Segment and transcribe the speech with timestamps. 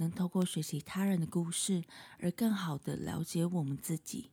[0.00, 1.84] 能透过学习他人的故事，
[2.20, 4.30] 而更好的了解我们自己，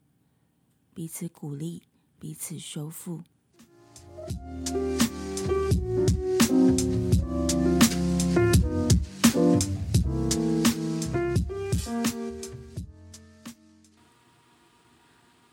[0.94, 1.84] 彼此鼓励，
[2.18, 3.22] 彼此修复。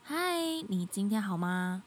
[0.01, 0.15] 嗨，
[0.69, 1.83] 你今天好吗？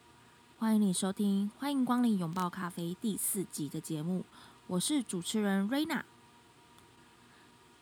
[0.58, 4.26] 欢迎你收听《欢迎光临拥抱咖啡》第四集的节目，
[4.66, 6.04] 我是主持人瑞娜。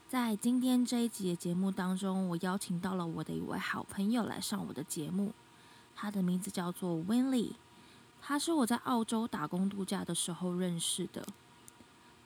[0.08, 5.32] 在今天这一集的节目当中，我邀请到了我的一位好朋友来上我的节目，
[5.96, 7.54] 他的名字叫做 Winley，
[8.22, 11.26] 他是我在澳洲打工度假的时候认识的。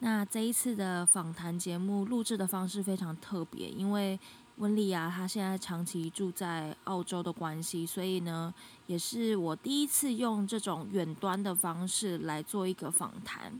[0.00, 4.20] 那这一次的访谈节目录制的方式非常特别，因为
[4.56, 8.52] 温丽啊，她现在长期住在澳洲的关系，所以呢，
[8.88, 13.58] 也是我第一次用这种远端的方式来做一个访谈。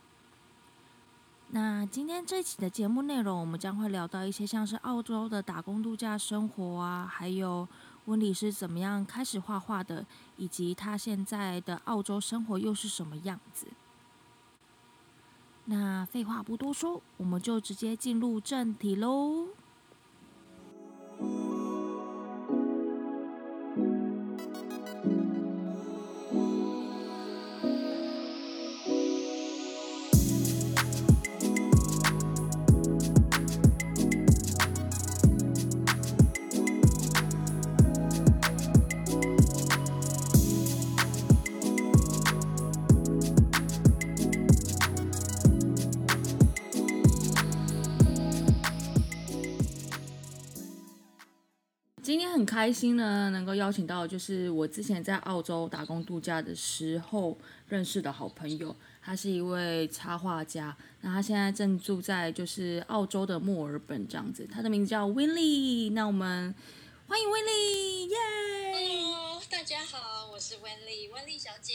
[1.52, 7.66] 那今天这期的节目内容，我们将会聊到一些像是澳洲的打工度假生活啊，还有
[8.04, 13.66] 温丽是怎么样开始画画的，以及他现在的澳洲生活又是什么样子。
[15.64, 19.48] 那废话不多说，我们就直接进入正题喽。
[52.50, 57.38] 开心呢，能够邀请到就是我之前在澳洲打工度假的时候
[57.68, 66.52] 认识的好朋友，他是一位插画家，那他现在正住在就是澳洲的墨尔本这样子，他的名字叫 Winley，那我们
[67.06, 68.16] 欢迎 Winley，耶
[68.74, 71.74] ！Hello，大家好，我是温丽，温丽小姐。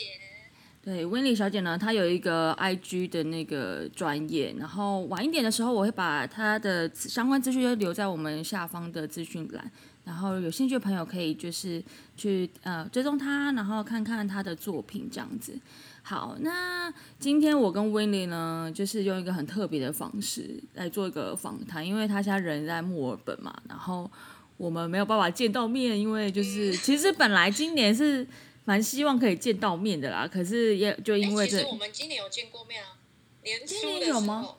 [0.82, 9.72] 对，温丽小姐呢，她有一个 IG 的那个专业，然后晚一点的时候，我会把她的相关资讯就留在我们下方的资讯栏，
[10.06, 11.82] 然后有兴趣的朋友可以就是
[12.16, 15.58] 去呃追踪他，然后看看他的作品这样子。
[16.02, 24.10] 好，那今天我跟温丽呢，就是用一个很特别的方式来做一个访谈，因为他现在人在墨尔本嘛，然后
[24.56, 28.26] 我们没有办法见到面，因为就是其实本来今年是。
[28.68, 32.98] 蛮希望可以见到面的啦，可是也就因为这，欸其实我们今年有见过面啊，
[33.44, 34.58] 年初今的时年有吗候，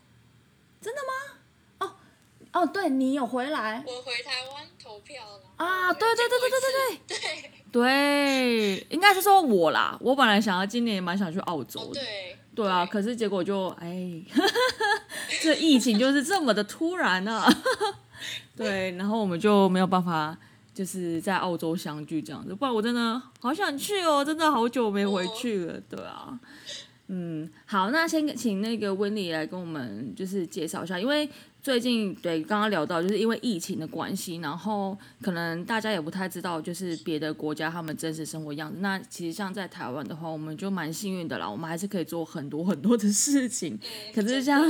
[0.80, 1.37] 真的吗？
[2.57, 3.84] 哦哦，对你有回来。
[3.85, 5.41] 我回台湾投票了。
[5.57, 5.94] 啊？
[5.94, 6.59] 对对对对对
[7.07, 7.51] 对对。
[7.72, 12.38] 对，应该是说我啦，我本来想要今年也蛮想去澳洲哦的，对。
[12.56, 14.09] 对啊，可是结果就哎，
[15.41, 17.47] 这疫情就是这么的突然啊，
[18.56, 20.35] 对，然后我们就没有办法。
[20.74, 26.39] 就是在澳洲相聚这样子，不然我真的好想去哦，真的好久没回去了，对啊，
[27.09, 31.28] 嗯，好，那先请那个温妮来跟我们就是介绍一下，因为
[31.62, 38.80] 最近对刚刚聊到，就是因为疫情的关系，然后可能大家也不太知道，就是别的国家他们真实生活样子。
[38.81, 43.74] 那其实像在台湾的话，我们就蛮幸运的啦，我们还是可以做很多很多的事情。
[43.75, 43.80] 嗯
[44.13, 44.62] 可是像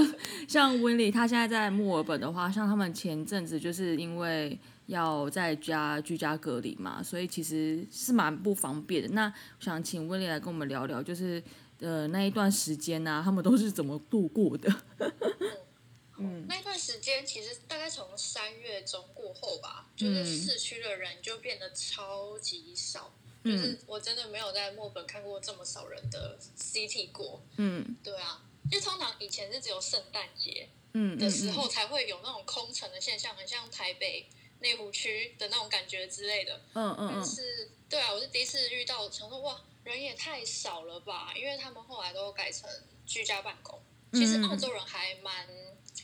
[0.47, 9.09] 像温妮，她现在在墨尔本的话，像他们前阵子就是因为要在家居家隔离嘛，所以其实是蛮不方便的。
[9.09, 11.41] 那想请温妮来跟我们聊聊，就是
[11.79, 14.69] 呃那一段时间呢、他们都是怎么度过的？
[16.19, 23.13] 嗯，那一段时间其实大概从三月中过后吧，就是市区的人就变得超级少，
[23.45, 27.39] 就是我真的没有在墨尔本看过这么少人的 city 过。
[27.57, 27.95] 嗯。
[28.03, 28.41] 对啊，
[28.71, 34.27] 就通常以前是只有圣诞节嗯的时候才会有那种空城的现象，很像台北
[34.61, 36.61] 内湖区的那种感觉之类的。
[36.73, 37.23] 嗯嗯嗯。
[37.23, 41.33] 是，对啊，我是第一次遇到，想说哇，人也太少了吧？
[41.35, 42.69] 因为他们后来都改成
[43.05, 43.81] 居家办公。
[44.13, 45.47] 其实澳洲人还蛮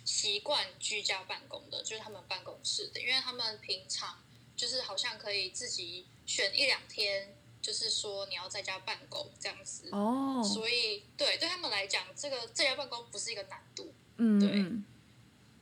[0.06, 4.18] 习惯居家办公的，就是他们办公室的，因为他们平常
[4.56, 9.90] 就是好像可以自己选一两天，就是说你要在家办公这样子。
[9.92, 10.42] 哦。
[10.44, 13.94] 所以对对他们来讲，这个在家办公不是一个难度。
[14.18, 14.40] 嗯。
[14.40, 14.84] 对。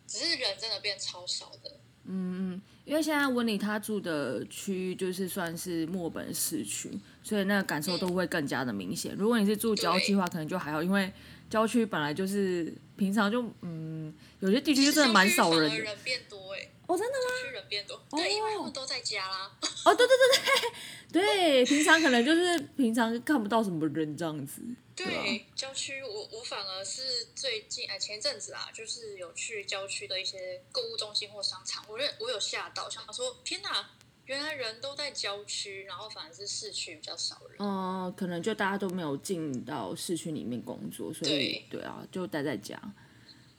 [0.08, 1.72] 只是人真的变超少的。
[2.04, 9.16] 嗯嗯，因为现在温妮他住的区域就是算是墨本市区，所以那个感受都会更加的明显。
[9.18, 11.12] 如果你是住郊区的话，可能就还好，因为
[11.50, 16.70] 郊区本来就是平常就嗯，有些地区就真的蛮少人的，人变多哎。
[16.88, 17.48] 哦，真的吗？
[17.48, 19.50] 区人变多，对，因为他们都在家啦。
[19.86, 24.62] 哦，对对对对对，平常可能就是平常看不到什么人这样子。
[24.94, 33.90] 对，郊区我我反而是最近哎前阵子啊，就是有去郊区的一些购物中心或商场，我认我有吓到，想说天哪，
[34.26, 37.68] 原来人都在郊区，然后反而是市区比较少人。
[37.68, 42.80] 哦，可能就大家都没有进到市区里面工作，所以对啊，就待在家。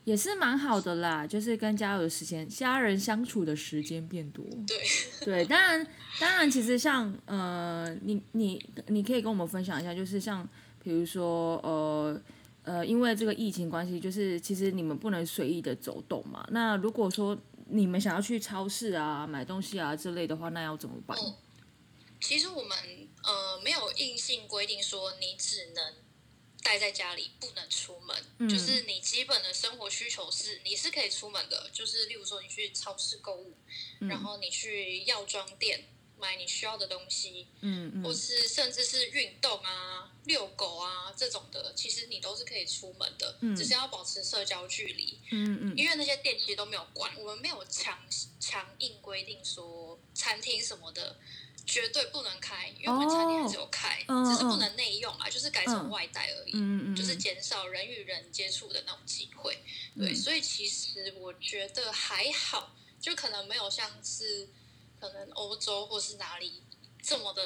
[0.04, 4.44] 也是蛮好的啦，就是跟家有时间、家人相处的时间变多。
[4.66, 4.76] 对
[5.24, 5.86] 对，当然
[6.18, 10.48] 当然，其实像呃，你你你可以跟我们分享一下，就是像
[10.82, 12.20] 比如说呃
[12.64, 16.44] 呃，因为这个疫情关系，就是其实你们不能随意的走动嘛。
[16.50, 17.38] 那如果说
[17.68, 21.18] 你们想要去超市啊买东西啊之类的话，那要怎么办？
[22.20, 22.76] 其实我们
[23.22, 25.94] 呃没有硬性规定说你只能。
[26.64, 33.56] 待在家里不能出门，就是你基本的生活需求是你是可以出门的，就是例如说你去超市购物，
[33.98, 35.88] 然后你去药妆店
[36.22, 43.56] 买你需要的东西，嗯，或是甚至是运动啊、遛狗啊这种的，其实你都是可以出门的，嗯。
[43.56, 47.98] 只是要保持社交距离，嗯嗯，因为那些店其实都没有关，我们没有强
[48.38, 51.16] 强硬规定说餐厅什么的。
[51.64, 59.56] 绝对不能开，因为我们餐厅还是有开，只是不能内用啊，就是改成外带而已，嗯就是减少人与人接触的那种机会。
[59.96, 64.48] 对，所以其实我觉得还好，就可能没有像是
[65.02, 66.62] 可能欧洲或是哪里
[67.02, 67.42] 这么的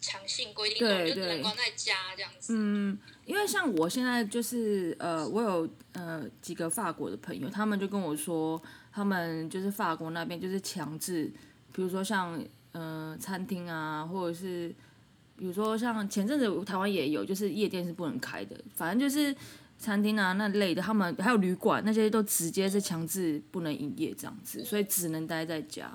[0.00, 2.54] 强性规定，就只能关在家这样子。
[2.56, 8.60] 嗯，因为像我现在就是呃，我有呃几个法国的朋友，他们就跟我说，
[8.90, 11.32] 他们就是法国那边就是强制，
[11.72, 12.42] 比如说像。
[12.78, 14.68] 嗯，餐厅啊，或者是
[15.34, 19.34] 比如说像前阵子台湾也有，就是夜店是不能开的，反正就是
[19.78, 25.90] 餐厅啊那类的，他们还有旅馆那些都直接是强制不能营业这样子，所以只能待在家。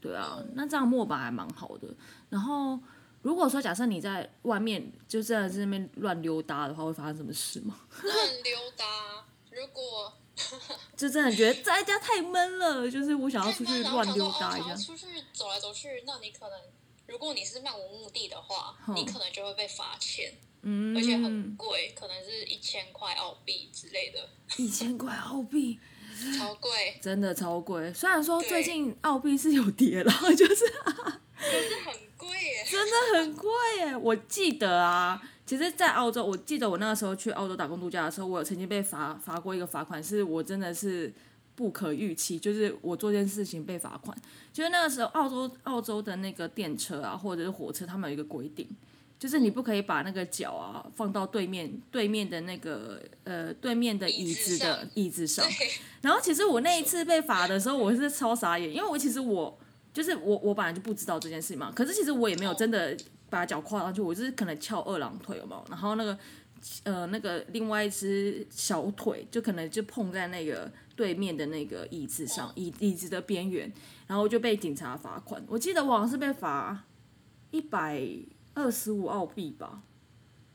[0.00, 1.88] 对啊，那这样墨板还蛮好的。
[2.30, 2.78] 然后
[3.22, 7.80] 如果说假设你在外面就在那边乱溜达的话，会发生什么事吗？
[8.02, 8.84] 乱溜达，
[9.50, 10.12] 如果。
[10.96, 14.72] 就真的觉得在家太闷了，就是我想要出去乱溜达一下。
[14.76, 16.60] 出去走来走去，那你可能，
[17.08, 24.28] 如果你是漫无目的的话，你可能就会被罚钱，嗯，而且很贵，可能是一千块澳币之类的。
[24.58, 25.80] 一千块澳币，
[26.38, 26.70] 超贵，
[27.00, 27.92] 真的超贵。
[27.92, 30.64] 虽然说最近澳币是有跌了， 就是，
[31.36, 33.96] 可是很贵耶，真的很贵耶。
[33.96, 35.22] 我记得啊。
[35.46, 41.10] 其实，在澳洲，我记得我那个时候去澳洲打工度假的时候，我有曾经被罚罚过一个罚款，是我真的是
[41.54, 44.14] 不可预期，就是我做件事情被罚款。
[44.52, 48.68] 就是那个时候，澳洲澳洲的那个电车啊，或者是火车，他们有一个规定，
[49.18, 55.44] 就是你不可以把那个脚啊放到对面对面的那个呃对面的椅子的椅子上。
[56.00, 59.58] 然后，其实我那一次被罚的时候，我是超傻眼，因为我其实我
[59.92, 62.96] 就是我我本来就不知道这件事嘛，可是其实我也没有真的。
[63.30, 65.62] 把脚跨上去，我就是可能翘二郎腿，有没有？
[65.68, 66.18] 然后那个，
[66.84, 73.70] 呃，那个另外一只小腿就可能就碰在那个对面的那个椅子上，椅椅子的边缘，
[74.06, 75.44] 然后就被警察罚款。
[75.46, 76.84] 我记得我好像是被罚
[77.50, 78.02] 一百
[78.58, 79.82] 二十五澳币吧，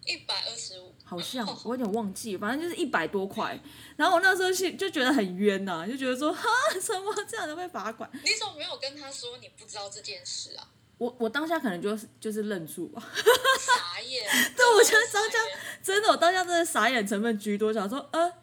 [0.05, 3.57] 一百二十五，好像 我有点忘记，反正就是一百多块。
[3.95, 6.43] 然后我那时候去就觉得很冤呐，就觉得说哈，
[6.81, 8.09] 什么这样都被罚款？
[8.23, 10.67] 你怎么没有跟他说你不知道这件事啊？
[10.97, 13.01] 我我当下可能就是就是愣住吧，
[13.59, 14.23] 傻眼。
[14.55, 15.37] 对，我觉得当下
[15.81, 18.33] 真的，我当下真的傻眼成分居多，想说，呃，哦，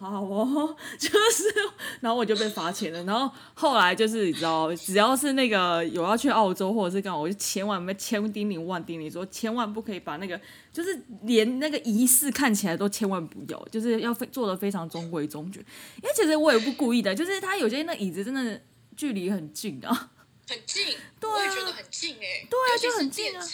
[0.00, 1.54] 好哦， 就是，
[2.00, 3.02] 然后我就被罚钱了。
[3.04, 10.40] 然后后来就是你知道，只要是那个有要去澳洲或者是干嘛，我就千万没千叮咛万叮咛说，千万不可以把那个，
[10.72, 15.58] 就是连那个仪式看起来都千万不要，就是要非做的非常中规中矩。
[16.02, 18.60] 因为其实我也不故意的，就是他有些那椅子真的
[18.96, 20.10] 距离很近啊。
[20.48, 23.44] 很近，我也觉得很近哎，对啊，就很近啊。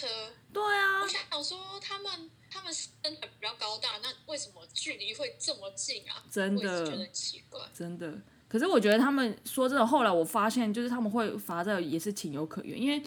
[0.53, 6.23] 对啊，我想说他们他们身材比较高大，那为什么距离会这么近啊？
[6.31, 7.59] 真的，觉得奇怪。
[7.73, 13.03] 真的，可是我觉得他们说真的，后来我发现就是他们会罚这也是情有可原，因为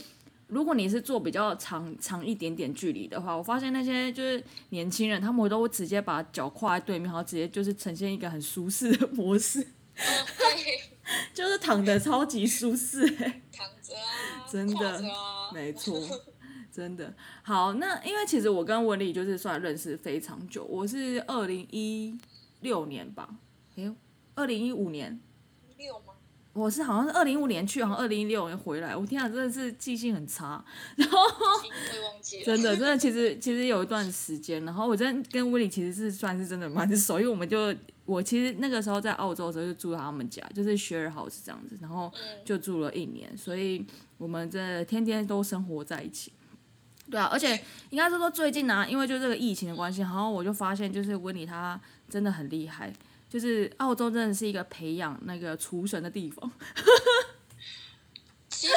[0.48, 9.62] 如果你是坐比较长长一点点距离的话，我发现那些就是年轻人，他们都会直接把脚跨在对面，然后直接就是呈现一个很舒适的模式。
[9.94, 10.82] 对。
[11.32, 13.08] 就是躺的超级舒适，
[13.50, 15.02] 躺着啊， 真的，
[15.54, 15.98] 没错，
[16.70, 17.14] 真的。
[17.42, 22.16] 好，那因为其实我跟文丽就是算认识非常久，我是二零一
[22.60, 23.28] 六年吧，
[23.76, 23.92] 哎，
[24.34, 25.20] 二零一五年，
[25.76, 26.14] 六吗？
[26.54, 28.96] 我是好像是二零一五年去，好像二零一六年回来。
[28.96, 30.64] 我天啊，真的是记性很差，
[30.96, 31.18] 然后
[32.44, 37.72] 真的 真的，其实其实有一段时间，然后我真的跟威利其实是算是真的蛮熟，因为我们就
[38.04, 42.12] 我其实那个时候在澳洲的时候就住他们家，就是 share house 这样子，然后
[42.44, 46.32] 就住了一年，所以我们真的天天都生活在一起。
[47.10, 47.58] 对啊，而且
[47.90, 52.92] 应该是说最近呢，因为就这个疫情的关系，然后我就发现就是威利他真的很厉害。
[53.28, 56.50] 就是澳洲真的是一个培养那个厨神的地方。
[58.48, 58.72] 其实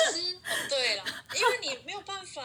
[0.69, 2.41] 对了，因为你没有办法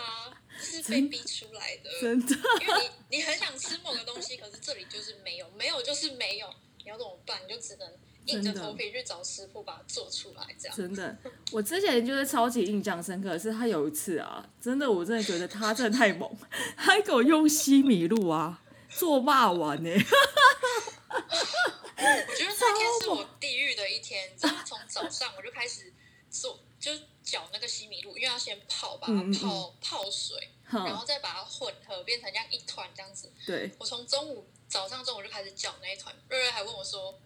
[0.57, 2.37] 是被逼出来的，真的。
[2.61, 2.75] 因为
[3.11, 6.49] 你你很想吃某个东西，可是这里就是没有，没有就是没有，
[6.85, 7.41] 你要怎么办？
[7.45, 7.93] 你就只能
[8.27, 10.77] 硬着头皮去找师傅把它做出来，这样。
[10.77, 11.17] 真的，
[11.53, 16.31] 我之前就是超级印象深刻，是他有一次啊，真的我真的觉得他真的太猛，
[16.77, 19.91] 他给我用西米露啊做骂丸呢。
[21.99, 25.93] 我觉得那天是我地狱的一天，就是从早上我就开始
[26.31, 33.33] 做，就是搅那个西米露，因为要先泡，把它泡泡水，然后再把它混合变成这样一团这样子。
[33.47, 33.71] 对。
[33.79, 37.19] 我从中午早上中午就开始搅那一团，瑞瑞还问我说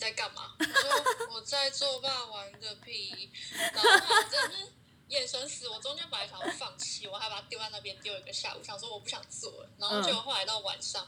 [0.00, 0.54] 在干嘛？
[0.58, 3.30] 我说 我在做霸王的皮，
[3.72, 4.72] 然后他真的是
[5.08, 11.06] 眼神死，我中间本来想要放弃，我还把它丢在那边丢一个下午，想说我不想做了，然后就后来到晚上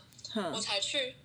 [0.53, 1.17] 我才去。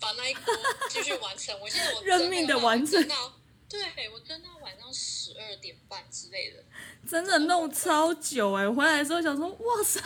[0.00, 0.52] 把那一锅
[0.90, 3.32] 继续完成，我记得我认命的完成到，
[3.68, 6.64] 对我蒸到晚上十二点半之类的，
[7.08, 8.68] 真的弄超久哎！
[8.68, 10.00] 回来的时候想说，哇塞，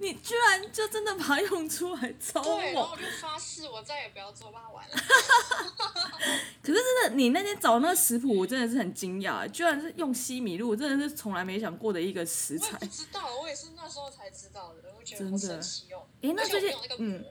[0.00, 2.72] 你居然就真的把它用出来，超猛！
[2.72, 4.90] 然后我就发誓，我再也不要做霸王了。
[6.62, 12.78] 可是真的，你那天找那个食谱，我真的是很惊讶，居然是用西米露，真的是从来没想过的一个食材。
[12.78, 16.06] 不知道，我也是那时候才知道的，我觉得好神奇哦。
[16.22, 17.24] 哎，那最近嗯。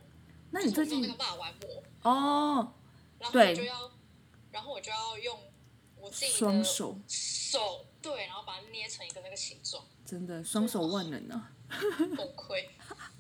[0.52, 2.74] 那你最近那个霸王膜哦，
[3.20, 3.92] 然后我就要，
[4.52, 5.40] 然后我就要用
[5.96, 9.84] 我自己的双手手对，然后把它捏成一个那个形状。
[10.04, 11.52] 真的双手万能啊！
[11.70, 12.66] 崩溃。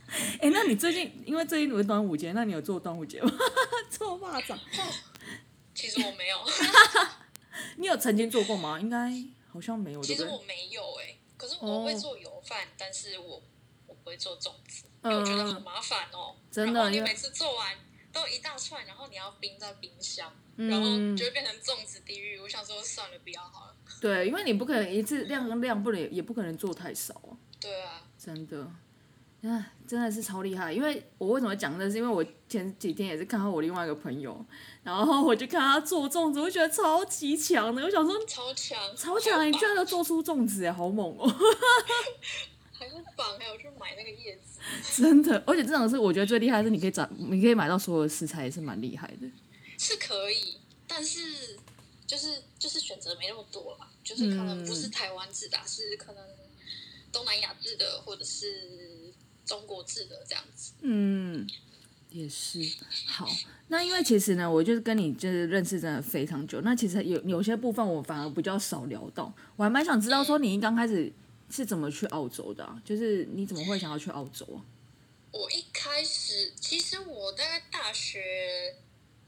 [0.41, 3.31] 哎，那你最近因为最近是端午节，那你有做端午节吗？
[3.89, 4.57] 做蚂蚱？
[5.75, 6.37] 其实我没有。
[7.77, 8.79] 你有曾经做过吗？
[8.79, 9.11] 应该
[9.51, 10.01] 好像没有。
[10.01, 13.41] 其实我没有哎，可是我会做油饭，但是我
[13.85, 14.85] 我不会做粽子。
[15.01, 17.75] 我觉得很麻烦哦，真的，你每次做完
[18.11, 22.39] 都一大串，然后你要冰在冰箱，然后就会变成粽子地狱。
[22.39, 23.75] 我想说算了，不要好了。
[24.01, 27.31] 对，因为你不可能一次量跟量不能，也不可能做太少啊。
[27.61, 28.69] 对啊，真的，
[29.49, 30.73] 啊，真的是超厉害。
[30.73, 31.89] 因为我为什么讲呢？
[31.89, 34.45] 是因为我前几天也是看到我另外一个朋友，
[34.83, 37.81] 然后我就看他做粽子，我觉得超级强的。
[37.81, 39.47] 我想说超强，超强！
[39.47, 41.25] 你居然能做出粽子，哎，好猛哦！
[42.73, 44.59] 还要绑，还有去买那个叶子。
[45.01, 49.27] 真的，而且这种是我觉得最厉害的是，你可以找，你可以买到所有的食材，也是蛮厉害的。
[49.77, 51.57] 是可以，但是
[52.05, 56.23] 就是就是选择没那么多啦，就是可能不是台湾制的，是可能
[57.11, 59.13] 东南亚制的，或者是
[59.45, 60.73] 中国制的这样子。
[60.81, 61.47] 嗯，
[62.09, 62.59] 也是。
[63.05, 63.27] 好，
[63.67, 71.11] 那因为其实呢，我就是跟你就是认识真的非常久，那其实有有些部分我反而比较少聊到，我还蛮想知道说你一刚开始。
[71.51, 72.79] 是怎么去澳洲的？
[72.85, 74.61] 就是你怎么会想要去澳洲啊？
[75.31, 78.75] 我一开始其实我大概大学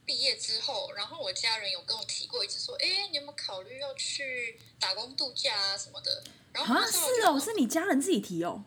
[0.06, 6.24] 毕业之后，然后我家人有跟我提过，一次说：“哎，你有没有考虑要去打工度假啊什么的？”
[6.54, 8.64] 然后是哦，是你家人自己提哦。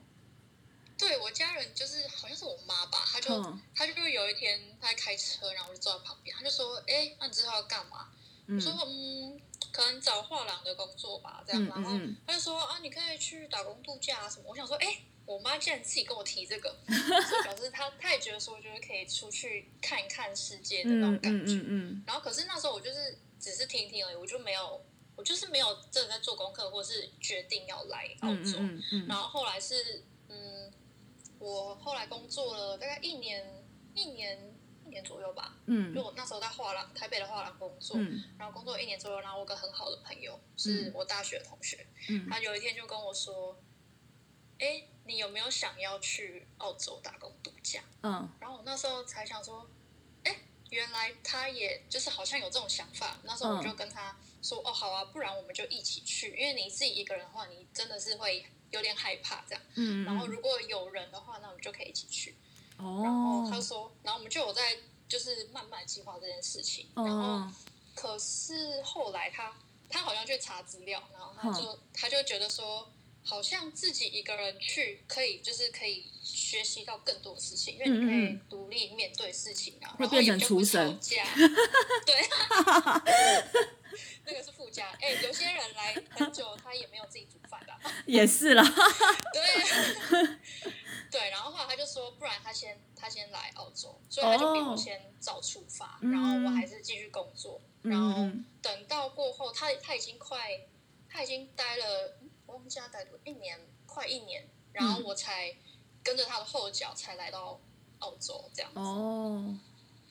[0.97, 8.09] 对我家人就是好像是我妈吧，她就她就有一天她在开车，然后我就坐在旁边，她就说：“哎，那你之后要干嘛？”
[8.49, 9.41] 我说：“嗯。”
[9.73, 14.45] 可能找画廊的工作吧，这样，然后她就说啊，你可以去打工度假啊什么。
[14.47, 16.71] 我想说，哎，我妈竟然自己跟我提这个，
[17.43, 21.61] 表示她她也觉得说，就是可以出去看一看世界的那种感觉。
[21.67, 24.81] 嗯然后，可是那时候我就是只是听听而已，我就没有，
[25.16, 28.59] 我就是没有真的在做功课，或者是决定要来澳洲。
[29.09, 30.73] 然后后来是，嗯，
[31.38, 34.38] 我后来工作了大概一年，一年
[34.87, 34.90] 一。
[34.94, 37.99] 年左右吧，嗯，就我那时候在画廊，台北的画廊工作，
[38.38, 43.59] 然后工作一年左右，然后我个很好的朋友是我大学同学，嗯，他有一天就跟我说，
[44.61, 47.83] 哎，你有没有想要去澳洲打工度假？
[48.02, 49.68] 嗯，然后我那时候才想说，
[50.23, 50.37] 哎，
[50.71, 62.36] 原来他也就是好像有这种想法，那时候我就跟他说，哦，好啊，不然我们就一起去，因为你自己一个人的话，你真的是会有点害怕这样，嗯，然后如果有人的话，那我们就可以一起去。
[62.76, 63.00] 哦。
[63.02, 64.76] 然后他说，然后我们就有在
[65.08, 66.88] 就是慢慢计划这件事情。
[66.94, 67.50] 然后
[67.94, 69.56] 可是后来他
[69.88, 80.98] 他好像去查资料，然后他就他就觉得说，好像自己一个人去可以，就是可以学习到更多的事情，因为你可以独立面对事情啊，会变成厨神，
[82.04, 82.28] 对。
[84.24, 87.72] 那个是附加，哎，有些人来很久，他也没有自己煮饭的，
[88.06, 88.64] 也是啦。
[89.32, 90.30] 对，
[91.10, 98.30] 对，然后后来他就说，不然他先他先来澳洲，所以他就比我先早出发，然后我还是继续工作，然后
[98.62, 100.66] 等到过后，他他已经快
[101.08, 105.54] 他已经待了，我们家待多一年，快一年，然后我才
[106.02, 107.60] 跟着他的后脚才来到
[108.00, 108.80] 澳洲这样子。
[108.80, 109.56] 哦，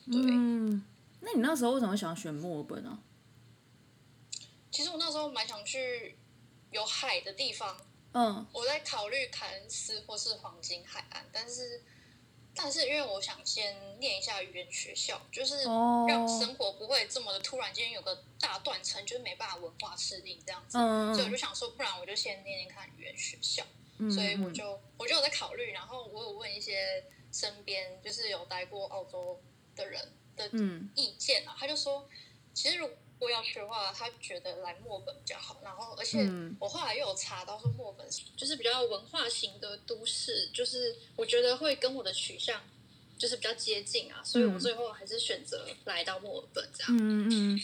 [0.06, 0.84] 对，嗯
[1.20, 2.98] 那你那时候为什么想选墨尔本呢？
[4.74, 6.18] 其实我那时候蛮想去
[6.72, 7.80] 有海的地方，
[8.12, 11.80] 嗯，我在考虑凯恩斯或是黄金海岸，但是
[12.56, 15.62] 但是因为我想先念一下语言学校，就是
[16.08, 20.76] 让生活不会这么的突然间有个大断层，就是没办法文化适应这样子，
[21.14, 23.64] 所以我就想说，不然我就先念念看语言学校，
[24.12, 29.40] 所以我就我就有在考虑，然后我有问一些身边就是有待过澳洲
[29.76, 30.50] 的人的
[30.96, 32.08] 意见啊，他就说，
[32.52, 35.60] 其实如果要去的话，他觉得来墨本比较好。
[35.62, 36.28] 然后，而且
[36.58, 38.06] 我后来又有查到说，墨本
[38.36, 42.60] 就是比较文化型的都市，就是我觉得会跟我的取向
[43.16, 44.20] 就是比较接近啊。
[44.22, 46.96] 所以我最后还是选择来到墨尔本这样。
[46.96, 47.60] 嗯嗯。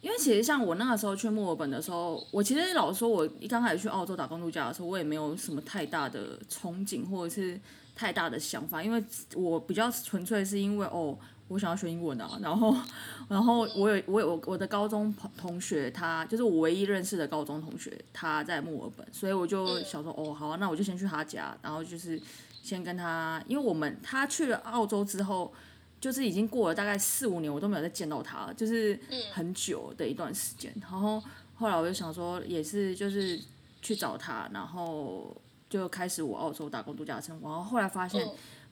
[0.00, 7.60] 因为其实像我那个时候去墨尔本的时候，我其实老实说，我一刚开始去澳洲打工度假的时候，我也没有什么太大的憧憬或者是
[7.94, 9.02] 太大的想法，因为
[9.34, 11.18] 我比较纯粹是因为哦。
[11.48, 12.74] 我想要学英文啊，然后，
[13.28, 22.20] 然后我有我有我的高中同学，他就是我唯一认识的高中同学，他在墨尔本，所以我就想说，哦，好，啊那我就先去他家，然后就是
[22.62, 25.52] 先跟他，因为我们他去了澳洲之后，
[26.00, 28.98] 就是已经过了大概四五年，我都没有再见到他，就是
[29.32, 30.74] 很久的一段时间。
[30.80, 31.22] 然后
[31.56, 33.38] 后来我就想说，也是就是
[33.82, 35.36] 去找他，然后
[35.68, 37.48] 就开始我澳洲打工度假的生活。
[37.50, 38.26] 然后后来发现。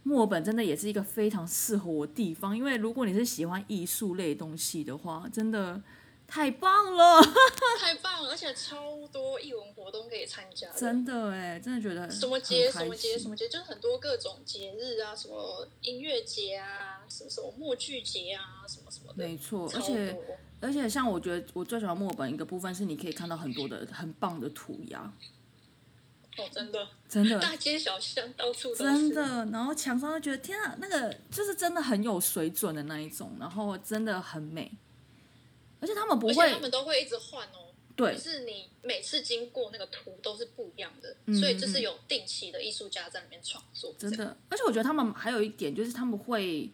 [0.05, 5.81] 墨尔本真的也是一个非常适合我地方，因为如果你是喜欢艺术类东西的话，真的
[6.27, 7.21] 太棒了，
[7.79, 10.69] 太棒了，而且超多艺文活动可以参加。
[10.73, 19.25] 真的哎，真的觉得什么节什么节什么节，就是很多各种节日啊，什么音乐节啊，什么什么默剧节啊，什么什么的。
[19.25, 20.19] 没错，而且
[20.61, 25.12] 而且像我觉得我最喜欢墨尔本一个部分是，你可以看到很多的很棒的涂鸦。
[26.38, 28.83] 哦，真的，真的，大街小巷到处都是。
[28.85, 34.73] 真的，然后墙上都觉得天啊，那个就是真的很有水准的那一种，然后真的很美。
[35.79, 37.68] 而且他们不会，他们都会一直换哦。
[37.95, 43.95] 对，就是你每次经过那个图都是不一样的，所以就是有定期的艺术家在里面创作。
[43.99, 46.71] 真的，而且我觉得他们还有一点就是他们会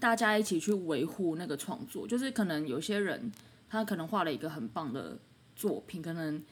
[0.00, 3.32] 大家一起去维护那个创作，就是可能有些人
[3.70, 5.16] 他可能画了一个很棒的
[5.54, 6.42] 作品，可能。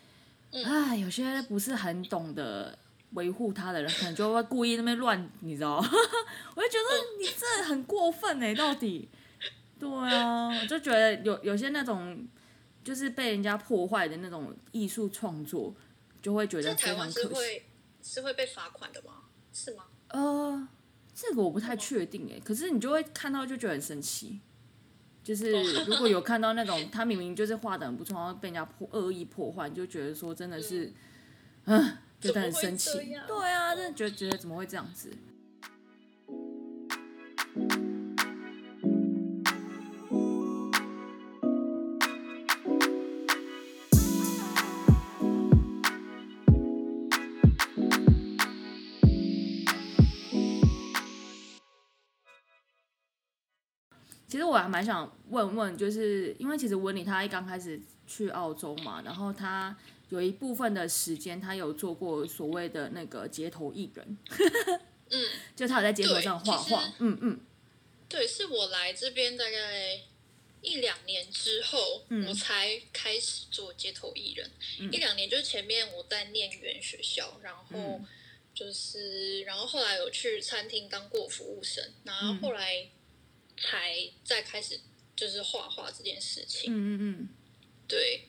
[0.52, 2.78] 哎，有些不是很懂得
[3.12, 5.76] 维护他的人，可能就会故意那边乱，你知道？
[6.56, 9.08] 我就觉得你这很过分哎，到底？
[9.78, 12.26] 对啊，我就觉得有有些那种
[12.82, 15.74] 就是被人家破坏的那种艺术创作，
[16.22, 17.20] 就会觉得非常可惜。
[17.20, 17.66] 是会
[18.02, 19.24] 是会被罚款的吗？
[19.52, 19.84] 是吗？
[20.08, 20.68] 呃，
[21.14, 24.40] 这个我不太确定哎，可是你就会看到就觉得很生气。
[25.26, 25.50] 就是
[25.86, 30.92] 如果有看到那种他明明就是画的很不错，然后被人家破恶意破坏，就觉得说真的是，
[31.64, 32.90] 嗯，觉得很生气。
[33.26, 35.10] 对啊，真的觉得觉得怎么会这样子？
[54.46, 59.76] 实我还蛮想问问，就是因为其实温妮他一刚开始去澳洲嘛，然后他
[60.08, 64.18] 有一部分的时间他有做过所谓的那个街头艺人，
[65.10, 67.40] 嗯， 就他有在街头上画画，嗯嗯，
[68.08, 70.00] 对，是我来这边大概
[70.62, 74.50] 一两年之后，我才开始做街头艺人，
[74.92, 78.00] 一两年就是前面我在念语言学校，然后
[78.54, 82.88] 就是然后后来有去餐厅当过服务生，然后后来。
[83.56, 84.80] 才在开始
[85.14, 87.28] 就是画画这件事情，嗯嗯嗯，
[87.88, 88.28] 对，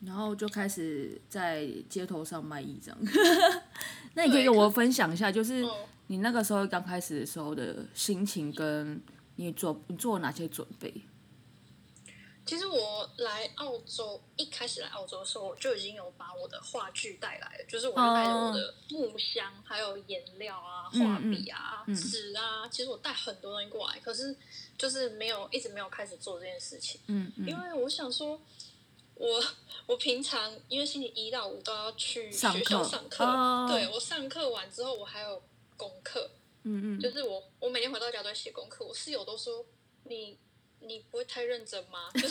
[0.00, 2.98] 然后就开始在街头上卖艺这样。
[4.14, 5.64] 那你可以跟我分享一下，就是
[6.06, 9.02] 你那个时候刚开始的时候的心情，跟
[9.36, 10.92] 你做你做哪些准备？
[12.46, 24.36] 其实我来澳洲一开始来澳洲的时候，我就已经有把我的话剧带来了，就是我就带着我的木箱，还有颜料啊、画笔啊、纸啊，其实我带很多东西过来，可是
[24.76, 27.00] 就是没有一直没有开始做这件事情。
[27.06, 27.48] 嗯嗯。
[27.48, 28.38] 因为我想说，
[29.14, 29.42] 我
[29.86, 35.42] 我平常因为星期一到五都要去学校课上课，哦对我上课完之后我还有
[35.76, 36.30] 功课，
[36.64, 39.64] 嗯嗯，就是我我每天回到家都在写功课，我室友都说
[40.04, 40.36] 你
[40.84, 42.10] 你不会太认真吗？
[42.14, 42.28] 就是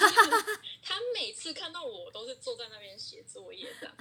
[0.81, 3.95] 他每次看到我都是坐在那边写作业这样，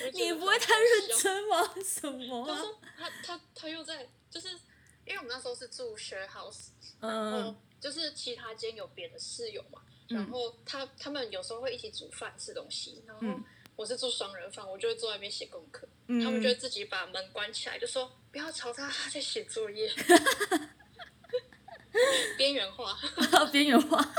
[0.00, 1.74] 我就觉得你不会太认真吗？
[1.84, 2.54] 什么啊？
[2.54, 4.48] 他说他他他又在，就是
[5.04, 6.68] 因为我们那时候是住 share house，
[7.00, 13.44] 然嗯后就是其他间有别的室友嘛，嗯然后他他们有时候会一起煮饭吃东西，然后嗯
[13.76, 19.88] 我是住双人房，我就会坐在那边写功课，嗯他们就会自己把门关起来，就说不要吵他，他在写作业，
[22.36, 22.96] 边缘化。
[23.52, 24.14] 边缘化，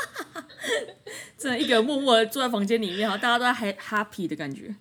[1.38, 4.76] 真的一个人默默的坐在房间里面，然后大家都在 ha- happy 的感觉。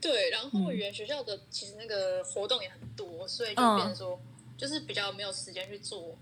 [0.00, 4.20] 对，然嗯后语言学校的其实那个活动也很多，所以就嗯变成说，
[4.58, 6.18] 就是比较没有时间去做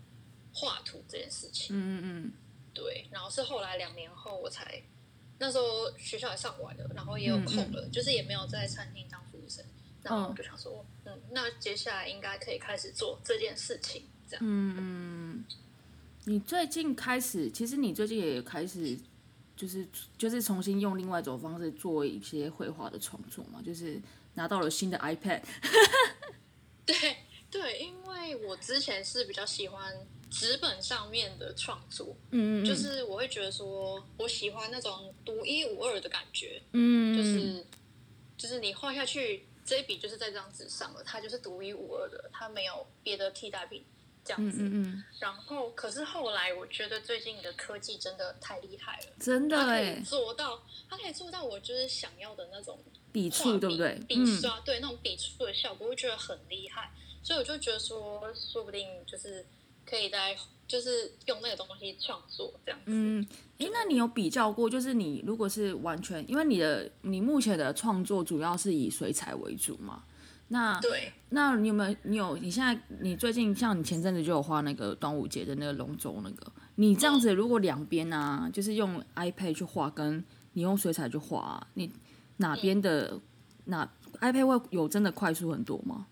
[0.52, 1.74] 画图这件事情。
[1.74, 2.32] 嗯嗯嗯
[2.74, 4.82] 对，然后是后来两年后我才，
[5.38, 9.64] 那时候学校也上完了，然后也有空了，就是也没有在餐厅当服务生，
[10.02, 14.44] 然后我就想说，嗯，那接下来应该可以开始做这件事情，这样。
[14.46, 15.19] 嗯嗯。
[16.30, 18.96] 你最近开始，其实你最近也开始，
[19.56, 19.84] 就是
[20.16, 24.00] 就是重新用另外一种方式做一些绘画的创作嘛，就是
[24.34, 25.42] 拿到了新的 iPad。
[26.86, 26.94] 对
[27.50, 29.92] 对，因为我之前是比较喜欢
[30.30, 37.66] 纸本上面的创作，嗯嗯就是我会觉得说，我喜欢那种独一无二的感觉，嗯，就是
[38.36, 43.84] 就是你画下去这一笔就是在这张纸上了，它就是独一无二的，它没有别的替代品
[44.30, 44.58] 这样嗯子。
[44.62, 52.78] 嗯嗯，然后，可是后来我觉得最近的科技真的太厉害了，真的可哎以，做到，它可以做到我就是想要的那种
[53.12, 53.98] 笔触对不对？
[54.06, 59.44] 笔嗯刷、对那种笔触的效果，我会觉得很厉害，所以我就觉得说，说不定就是
[59.84, 60.36] 可以在
[60.68, 62.84] 就是用那个东西创作这样子。
[62.86, 63.26] 嗯，
[63.58, 64.70] 诶，那你有比较过？
[64.70, 70.04] 就是你如果是完全，因为你的你目前的创作主要是以水彩为主嘛？
[70.52, 71.96] 那对，那你有没有？
[72.02, 72.36] 你有？
[72.38, 81.92] 你现在你最近像你前阵子就有画那个端午节的那个龙舟那个，你这样子如果两边啊，就是用 iPad 去画，跟你用水彩去画、啊，你
[82.38, 83.20] 哪边的、
[83.66, 83.88] 哪
[84.20, 86.06] iPad 会有真的快速很多吗？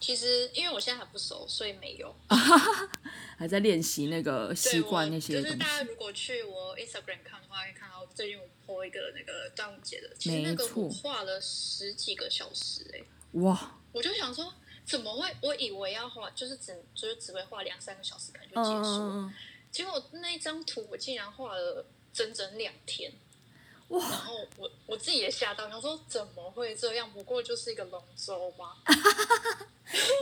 [0.00, 2.14] 其实因为我现在还不熟，所以没有。
[3.36, 5.82] 还在练习那个习惯那些东就是大家？
[5.84, 13.00] 如果去我 Instagram 看的话，会看到最近我 po 一个那个端午节的，其实没那个错我画了十几个小时哎、
[13.32, 14.52] 哇，我就想说
[14.84, 15.36] 怎么会？
[15.42, 19.34] 我以为要画就是只就是只会画两三个小时，可能就结嗯束了。
[19.70, 23.12] 结果那一张图我竟然画了整整两天，
[23.88, 27.10] 哇然后我我自己也吓到，想说怎么会这样？
[27.12, 28.76] 不过就是一个龙舟吗？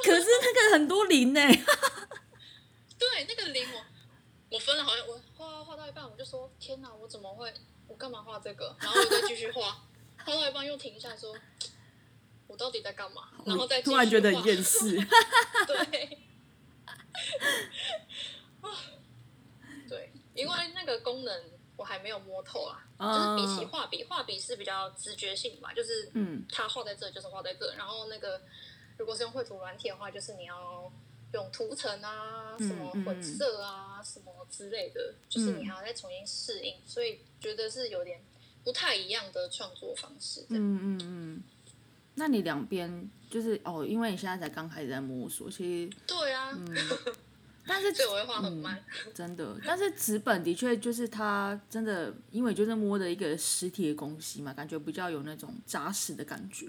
[0.04, 1.40] 可是那个很多零呢、
[2.98, 3.84] 对，那个零我
[4.50, 7.52] 我分了好像我画画到一半，我就说天哪，我怎么会？
[7.88, 8.76] 我干嘛画这个？
[8.80, 9.84] 然后我再继续画，
[10.24, 11.32] 画到一半又停下来说，
[12.46, 13.28] 我到底在干嘛？
[13.44, 14.96] 然后再突然觉得厌世。
[15.66, 16.18] 对，
[18.60, 18.70] 啊
[19.88, 21.44] 对，因为那个功能
[21.76, 28.40] 我还没有摸透啊，就是比起哦画笔，画笔是比较直觉性嘛，就是嗯它画在这就是画在这，然后那个
[28.98, 30.90] 如果是用绘图软体的话，就是你要
[31.32, 38.24] 用图层啊、嗯什么混色啊、什么之类的，就是你还要再重新适应，所以觉得是有点
[38.64, 40.46] 不太一样的创作方式。
[40.50, 41.42] 嗯嗯嗯。
[42.16, 46.50] 那你两边就是哦，因为你现在才刚开始在摸索，其实对啊，
[47.66, 48.82] 但是所以我会画很慢。
[49.14, 56.66] 真的，但是纸本的确就是它真的，因为就是摸的一个实体的东西嘛，感觉比较有那种扎实的感觉。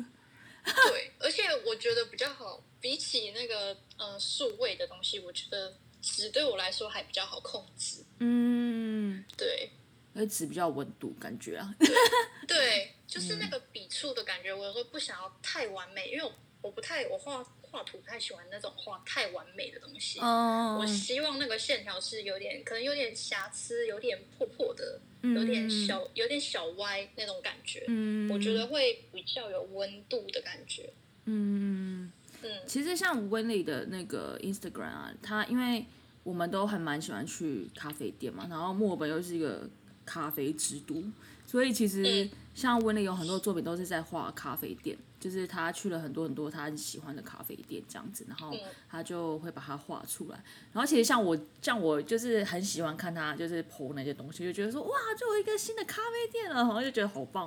[0.65, 8.03] 对，而且我觉得比较好，比起那个呃数位的东西，我觉得纸对我来说还比较好控制。
[8.19, 9.71] 嗯，对
[10.17, 11.75] 因为纸比较有温度，感觉啊。
[12.47, 20.19] 对，就是那个笔触的感觉，我有时候不想要太完美，因为我我不太我画画图不太喜欢那种画太完美的东西。
[20.19, 27.85] 哦我希望那个线条是有点，可能有点瑕疵，有点破破的，嗯有点小，有点小歪那种感觉。
[27.87, 30.91] 嗯，我觉得会比较有温度的感觉。
[31.25, 35.85] 嗯，嗯，其实像温里的那个 Instagram 啊，他因为
[36.23, 39.69] 我们都很蛮喜欢去咖啡店嘛，然后墨尔本又是一个
[40.07, 41.03] 咖啡之都，
[41.45, 50.43] 所以其实嗯像温里有很多作品都是在画咖啡店，就是他去了很多很多他很喜欢的咖啡店这样子，然后嗯他就会把它画出来。
[50.73, 57.45] 然后其实像我，像我就是很喜欢看他就是剖那些东西，就觉得说哇，就有一个新的咖啡店了，然后就觉得好棒。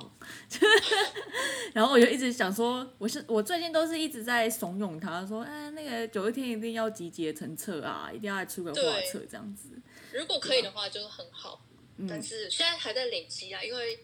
[1.73, 9.69] 然后我就一直想说，我是我最近都是一直在怂恿他说，哎，那个九一天一定要集结成册啊，一定要来出个画册这样子。
[10.13, 11.61] 如果可以的话，就是很好。
[12.01, 12.07] 嗯。
[12.07, 13.99] 但是现在还在累积啊，因为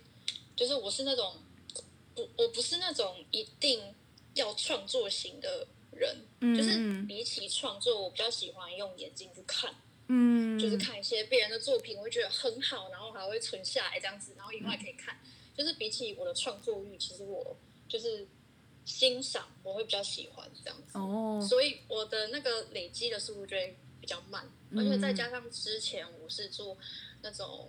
[0.55, 1.35] 就是我是那种
[2.15, 3.93] 不，我不是那种一定
[4.33, 9.73] 要创作型的人，就是比起创作，我比较喜欢用眼睛去看，
[10.07, 15.19] 嗯，就是看一些别人的作品，我会觉得很好，然后还会存下来这样子，然后以后还可以看。
[15.57, 17.57] 就是比起我的创作欲，其实我
[17.89, 18.27] 就是
[18.85, 20.99] 欣赏，我会比较喜欢这样子。
[20.99, 26.77] 哦，所以我的那个累积的速度就会比较慢，而且再加上之前我是做
[27.23, 27.67] 那种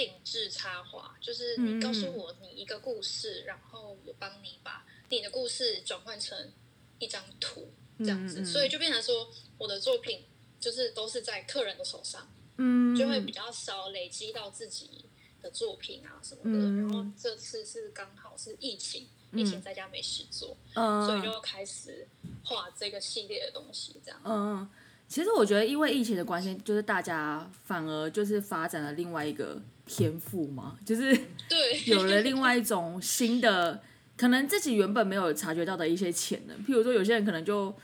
[0.00, 6.52] 定制插画，就是你告诉我你一个故事，然后我帮你把你的故事转换成
[6.98, 10.24] 一张图这样子，所以就变成说我的作品
[10.58, 15.04] 就是都是在客人的手上，嗯，就会比较少累积到自己。
[15.42, 22.06] 的作品啊什么的，然后这次是刚好是疫情，疫情在家没事做，所以就开始
[22.44, 24.20] 画这个系列的东西，这样。
[24.22, 24.70] 嗯，
[25.10, 31.12] 其实我觉得因为疫情的关系，就是大家反而就是发展了另外一个天赋嘛，就是
[31.48, 31.58] 对
[31.90, 33.80] 有了另外一种新的，
[34.16, 36.56] 可能自己原本没有察觉到的一些潜能。
[36.58, 37.74] 譬如说，有些人可能就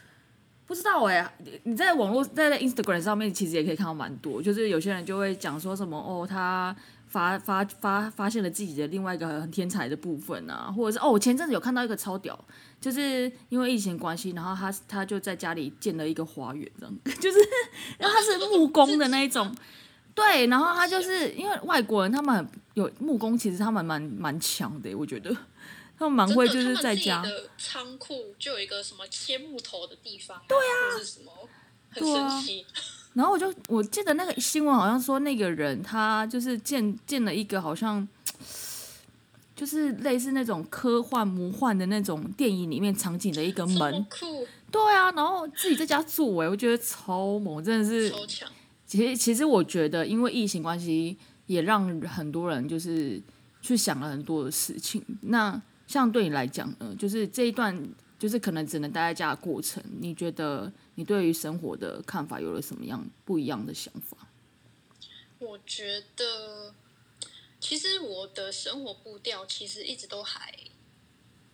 [0.66, 1.34] 不知道哎，
[1.64, 6.74] 你在网络在 Instagram 上面其实也可以看到蛮多，就是有些人就会讲说什么哦，他。
[7.16, 12.38] 发发发发现了自己的另外一个很天才的部分啊，或者是哦，我前阵子有看到一个超屌，
[12.78, 17.38] 就是因为疫情关系，然后他他就在家里建了一个花园，这样 就是，
[17.96, 19.50] 然后他是木工的那一种，
[20.14, 25.34] 对，然后他就是因为外国人他们有木工，其实他们蛮蛮强的，我觉得。
[25.98, 31.32] 他们蛮会就是在家的仓库就有一个什么切木头的地方，对啊，是什么
[31.88, 32.66] 很神奇。
[33.16, 38.06] 然后我就我记得那个新闻好像说那个人他就是建建了一个好像
[39.54, 44.06] 就是类似那种科幻魔幻的那种电影里面场景的一个门，
[44.70, 48.12] 对啊，然后自己在家住哎，我觉得超猛，真的是。
[48.86, 53.20] 其实其实我觉得因为疫情关系，也让很多人就是
[53.60, 55.02] 去想了很多的事情。
[55.22, 57.76] 那像对你来讲呢，就是这一段
[58.18, 60.72] 就是可能只能待在家的过程，你觉得？
[60.98, 64.16] 你对于生活的看法有了什么样不一样的想法？
[65.38, 66.74] 我觉得，
[67.60, 70.58] 其实我的生活步调其实一直都还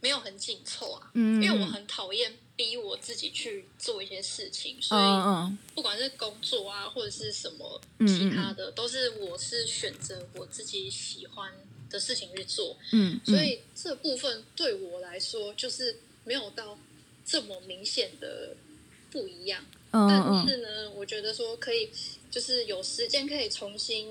[0.01, 1.11] 没有很紧凑啊。
[1.15, 11.53] 嗯，因为我很讨厌逼我自己去做一些事情，所以不管是工作啊，或者是什么其他的，都是我是选择我自己喜欢
[11.91, 12.79] 的事情去做。
[12.93, 16.79] 嗯，所以这部分对我来说就是没有到
[17.25, 18.57] 这么明显的。
[19.11, 21.91] 不一样，但是呢，我觉得说可以，
[22.31, 24.09] 就是有时间可以重新，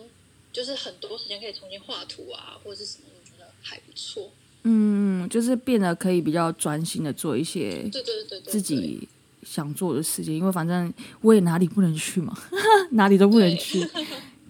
[0.53, 4.29] 就是很多时间可以重新画图啊，或者是什么，我觉得还不错。
[4.61, 9.07] 嗯，就是变得可以比较专心的做一些，对对对自己
[9.41, 10.35] 想做的事情。
[10.35, 12.37] 因为反正我也哪里不能去嘛，
[12.93, 13.83] 哪里都不能去，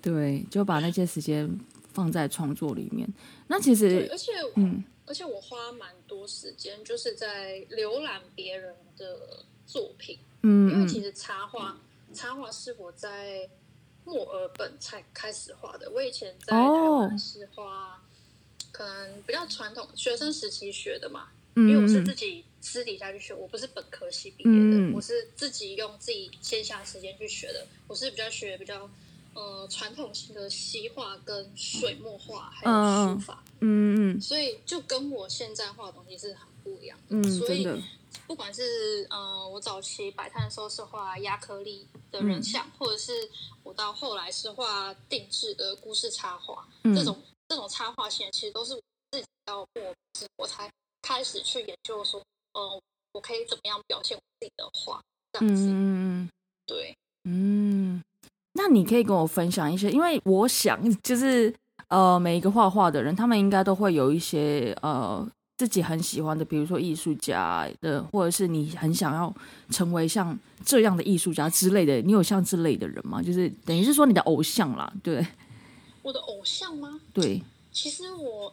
[0.02, 1.50] 对，就把那些时间
[1.94, 3.08] 放在创作里面。
[3.48, 10.18] 那其实，而且，嗯，而且我花蛮多时间，就是在浏览别人的作品。
[10.42, 11.78] 嗯，因为其实插画，
[12.14, 13.50] 插画是我在
[14.06, 15.92] 墨尔本才开始画的。
[15.92, 18.02] 我以前在台湾是画，
[18.72, 21.28] 可能比较传统，学生时期学的嘛。
[21.58, 27.68] 因为我是自己私底下去学，我不是本科系毕业的，我是自己用自己线下时间去学的。
[27.90, 28.90] 我是比较学比较
[29.34, 33.44] 呃传统性的西画跟水墨画，还有书法。
[33.60, 34.22] 嗯嗯。
[34.22, 37.04] 所以就跟我现在画的东西是很不一样的。
[37.10, 37.68] 嗯，所以。
[38.28, 43.12] 不管是呃，我早期摆摊的时候是画亚克力的人像，或者是
[43.64, 47.18] 我到后来是画定制的故事插画，这种
[47.48, 49.68] 这种插画线其实都是我自己到我
[50.38, 50.70] 我才
[51.02, 52.22] 开始去研究说，
[52.54, 52.82] 嗯，
[53.14, 55.02] 我可以怎么样表现我自己的画，
[55.34, 55.64] 这样子。
[55.68, 56.30] 嗯
[56.66, 57.81] 对，嗯，
[58.54, 61.54] 那你可以跟我分享一些，因为我想 就是
[61.88, 65.28] 呃，每一个画画的人，他们应该都会有一些呃。
[65.58, 69.32] 自己很喜欢的，比如说艺术家的，或者是你很想要
[69.70, 70.36] 成为像
[70.66, 73.22] 这样的艺术家之类的，你有像之类的人吗？
[73.22, 75.24] 就是等于是说你的偶像啦，对。
[76.02, 77.00] 我的偶像吗？
[77.14, 77.44] 对。
[77.72, 78.52] 其实我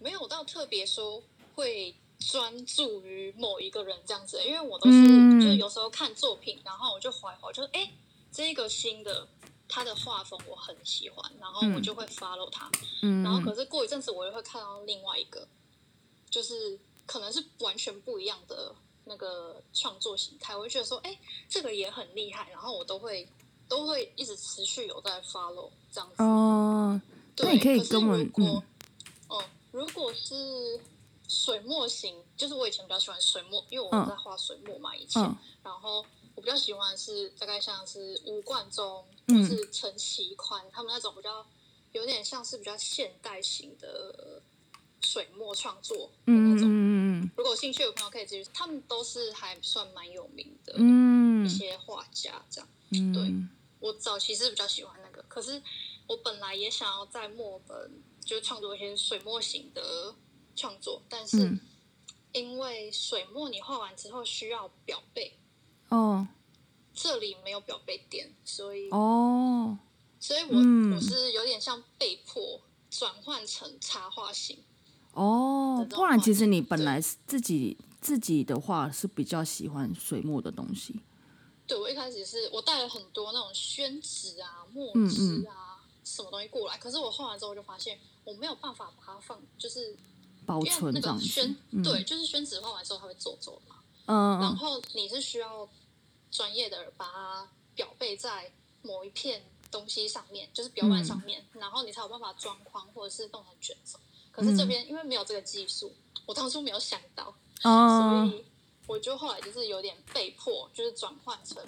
[0.00, 1.22] 没有到特别说
[1.54, 7.88] 会专注于某一个人这样子，因为我都是就是有时候看作品，然后我就怀怀，就是哎，
[8.32, 9.28] 这个新的。
[9.74, 12.70] 他的画风我很喜欢，然后我就会 follow 他。
[13.00, 15.48] 嗯，然后可是过一阵子我又会看到另外一个，
[16.28, 21.18] 就是可能是完全不一样的那个创作形态，我就觉得说，哎，
[21.48, 22.50] 这个也很厉害。
[22.50, 23.26] 然后我都会
[23.66, 26.22] 都会一直持续有在 follow 这样子。
[26.22, 27.00] 哦，
[27.34, 28.62] 对，可以跟我
[29.28, 30.78] 哦，如果是
[31.28, 35.22] 水墨型，就是我以前比较喜欢水墨，因为我在画水墨嘛，以前，
[35.62, 36.04] 然后。
[36.34, 41.46] 我比较喜欢是大概像是吴冠中或是陈其宽他们那种比较
[41.92, 44.40] 有点像是比较现代型的
[45.00, 46.68] 水墨创作嗯那种。
[46.68, 52.44] 嗯嗯如果有兴趣的朋友可以继续，他们都是还算蛮有名的嗯一些画家。
[52.50, 55.62] 这样，嗯，对嗯我早期是比较喜欢那个，可是
[56.06, 60.14] 我本来也想要在墨本就创作一些水墨型的
[60.56, 61.60] 创作，但是嗯
[62.32, 65.36] 因为水墨你画完之后需要裱背，
[65.96, 66.26] 哦
[66.94, 69.78] 这里没有表背店，所以哦，
[70.20, 70.94] 所以我、嗯。
[70.94, 74.58] 我是有点像被迫转换成插画型。
[75.14, 81.00] 哦不然其实你本来是自己自己的话是比较喜欢水墨的东西，
[81.66, 89.96] 对我一开始是我带了很多那种宣纸啊、墨嗯汁啊、什么东西过来，可是我画完之后就发现我没有办法把它放，就是
[90.46, 91.82] 保存那存这样子个宣、，嗯。
[91.82, 93.76] 对，就是宣纸画完之后它会皱皱嘛，
[94.06, 94.40] 嗯嗯。
[94.40, 95.68] 然后你是需要
[96.32, 98.50] 专业的把它裱背在
[98.82, 103.98] 某一片东西上面，就是表板上面，然后你才有办法装框或者是弄成卷轴。
[104.32, 105.92] 可是这边因为没有这个技术，
[106.26, 108.44] 我当初没有想到，所哦以
[108.86, 111.62] 我就后来就是有点被迫，就是转换成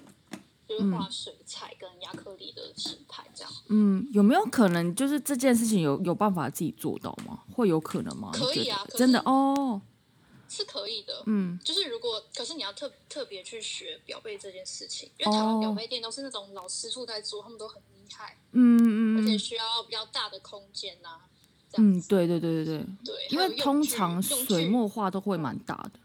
[0.66, 3.52] 就是画水彩跟亚克力的形态这样。
[3.68, 7.42] 嗯，有没有可能就是这件事情有有办法自己做到吗？
[7.52, 8.30] 会有可能吗？
[8.32, 9.80] 可以啊真的哦，
[10.54, 11.58] 是可以的，嗯。
[11.64, 15.60] 就是如果，可是你要特特别去学表背这件事情，因为台湾哦。
[15.60, 19.18] 裱背店都是那种老师傅在做，他们都很厉害，嗯嗯嗯。
[19.18, 21.20] 而且需要比较大的空间呐、
[21.70, 25.98] 这样嗯，对对对对对，对，因为通常水墨画都会蛮大的，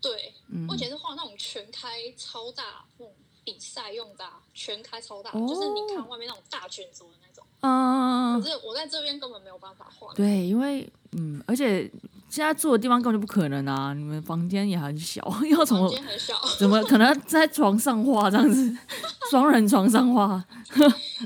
[0.00, 0.66] 对，嗯。
[0.68, 7.44] 我以前是画那种全开超大那种比赛用的啊、全开超大，哦就是你看外面那种大卷轴的那种。
[7.60, 10.12] 嗯，可是我在这边根本没有办法画。
[10.14, 11.88] 对，因为嗯，而且
[12.32, 18.74] 现在住的地方根本就不可能啊，你们房间也很小， 要怎房么间很小，怎么可能在床上画这样子，
[19.30, 20.42] 双人床上画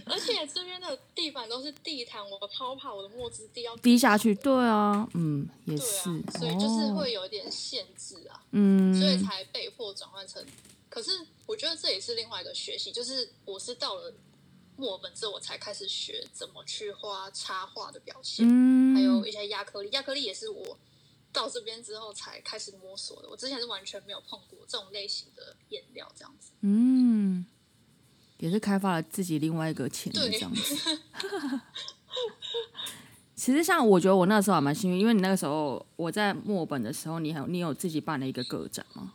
[0.05, 4.35] 而且这边的地板都是地毯，我超怕我的墨汁滴要滴下去？
[4.35, 8.43] 对啊，嗯，也是，啊，所以就是哦会有点限制啊。
[8.51, 10.45] 嗯，所以才被迫转换成。
[10.89, 14.13] 可是我觉得这也是另外一个学习，就是我是到了
[14.77, 19.91] 墨尔本之后，我才开始学怎么去画插画的表现，嗯，还有一些亚克力。
[19.93, 20.77] 亚克力也是我
[21.37, 26.53] 到这边之后才开始摸索的，我之前是完全没有碰过这种类型的颜料，这样子。
[26.63, 27.45] 嗯，
[28.39, 30.75] 也是开发了自己另外一个潜力这样子。
[33.37, 39.13] 其实像我觉得我那时候还蛮幸运，因为你那个时候我在墨尔本的时候，你还有你有自己办了一个个展吗？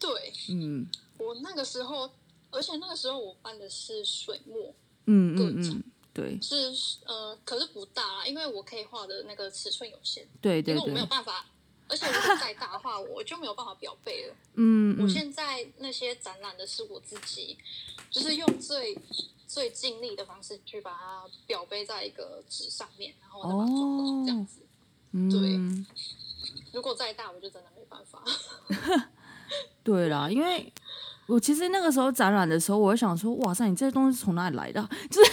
[0.00, 0.88] 对嗯
[1.18, 2.10] 我那个时候，
[2.50, 4.74] 而且那个时候我办的是水墨，
[5.06, 6.72] 嗯嗯嗯，对是
[7.06, 11.46] 呃，可是不大啦，因为我可以画的那个尺寸有限，对对因为我没有，办法。
[11.88, 14.34] 而且如果再大画，我就没有办法表背了。
[14.54, 17.58] 嗯嗯我现在那些展览的是我自己，
[18.08, 18.96] 就是用最
[19.48, 24.60] 最尽力的方式去把它表背在一个纸上面，然后再把它装框这样子。
[25.12, 25.58] 对，
[26.72, 28.22] 如果再大，我就真的没办法。
[29.82, 30.72] 对啦，因为
[31.30, 35.30] 我其实那个时候展览的时候，我会想说，哇塞，你这些东西从哪里来的 就是、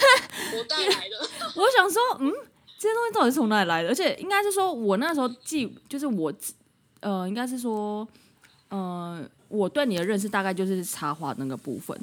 [0.56, 1.28] 我带来的，
[1.60, 2.32] 我想说，嗯，
[2.78, 3.88] 这些东西到底是从哪里来的？
[3.88, 6.32] 而且应该是说，我那时候记，就是我，
[7.00, 8.06] 呃，应该是说，
[8.68, 11.96] 呃，我对你的认识大概就是插画那个部分，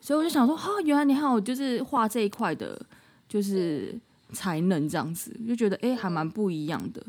[0.00, 2.80] 所以我就想说，哈、原来你还有就是画这一块的，
[3.28, 3.94] 就是
[4.32, 7.02] 才能这样子，就觉得哎、诶还蛮不一样的，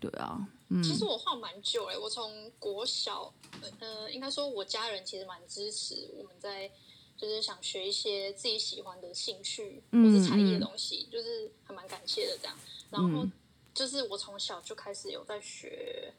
[0.00, 0.40] 对啊，
[0.74, 3.32] 嗯其实我画蛮久哎、我从国小，
[3.80, 6.70] 呃，应该说我家人其实蛮支持我们在。
[7.14, 12.58] 就是想学一些自己喜欢的兴趣或嗯是才艺的嗯东西，就是还蛮感谢的这样。
[12.90, 13.32] 然后嗯
[13.72, 16.12] 就是我从小就开始有在学，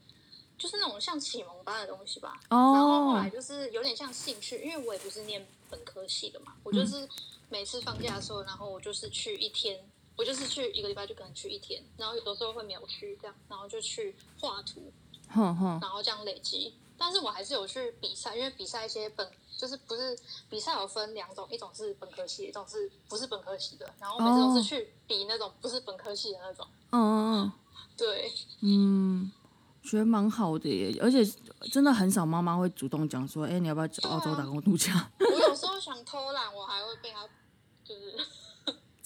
[0.58, 2.39] 就是那种像启蒙班的东西吧。
[2.48, 7.06] 然后后哦来，就是有点像兴趣，因为我也不是念本科系的嘛，我就是
[7.50, 9.84] 每次放假的时候，然后我就是去一天，
[10.15, 14.91] 我就是去一个礼拜就可能去一天，然后有的时候会没有去这样，然后就去画图，
[15.30, 16.76] 哼哼，然后这样累积。
[16.97, 20.18] 但是我还是有去比赛，因为比赛一些本就是不是
[20.49, 23.91] 比赛有分两种，一种是本科系，一种是不是本科系的。
[23.99, 26.66] 然后每次都是去比那种不是本科系的那种。
[26.91, 27.51] 嗯嗯
[27.97, 29.32] 对，嗯嗯，
[29.84, 31.26] 觉得蛮好的耶，而且
[31.72, 35.11] 真的很少妈妈会主动讲说，哎、你要不要去澳洲打工度假？
[35.20, 37.28] 我有时候想偷懒，我还会被他
[37.84, 38.16] 就是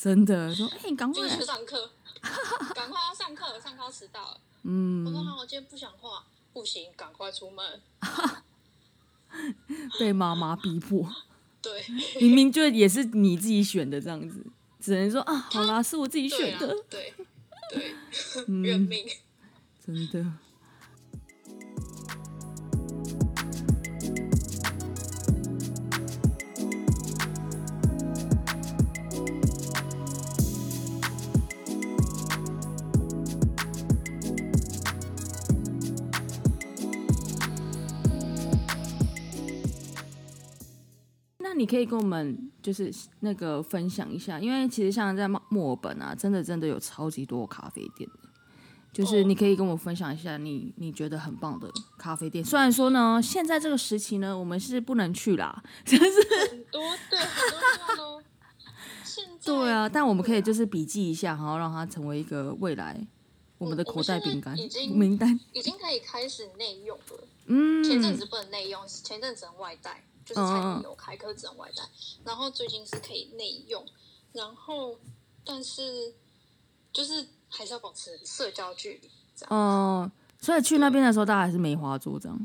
[0.07, 1.91] 真的说，哎、你赶快去上课，
[2.73, 4.39] 赶快要上课，上课要迟到了。
[4.63, 7.81] 嗯我说嗯，好，我今天不想画，不行，赶快出门。
[9.99, 11.05] 被妈妈逼迫，
[11.61, 11.83] 对，
[12.21, 14.41] 明明就也是你自己选的这样子，
[14.79, 17.13] 只能说啊，好啦，是我自己对啊选的，，对
[17.73, 17.95] 对，
[18.47, 19.05] 嗯认命。
[19.85, 20.25] 真的。
[41.57, 48.09] 你可以跟我们就是那个分享一下，因为其实像在墨尔本啊，真的真的有超级多咖啡店，
[48.93, 52.43] 就是你可以跟我分享一下你你觉得很棒的咖啡店。
[52.45, 56.05] 虽然说呢，现在这个时期呢，我们是不能去啦， 就是
[56.49, 58.21] 很多对很多
[59.43, 62.99] 对啊，但我们可以就是笔记一下，然后让它成为一个未来
[63.57, 64.55] 我们的口袋饼干
[64.93, 67.27] 名单，已经可以开始内用了。
[67.45, 70.03] 嗯，前阵子不能内用，前阵子能外带。
[70.27, 71.83] 就是才能有开课只能外带，
[72.25, 73.87] 然后最近是可以内用，
[74.33, 74.99] 然后
[75.45, 76.13] 但是
[76.91, 79.57] 就是还是要保持社交距离这样。
[79.57, 80.11] 哦，
[80.41, 82.37] 所以去那边的时候，大家还是梅花座这样。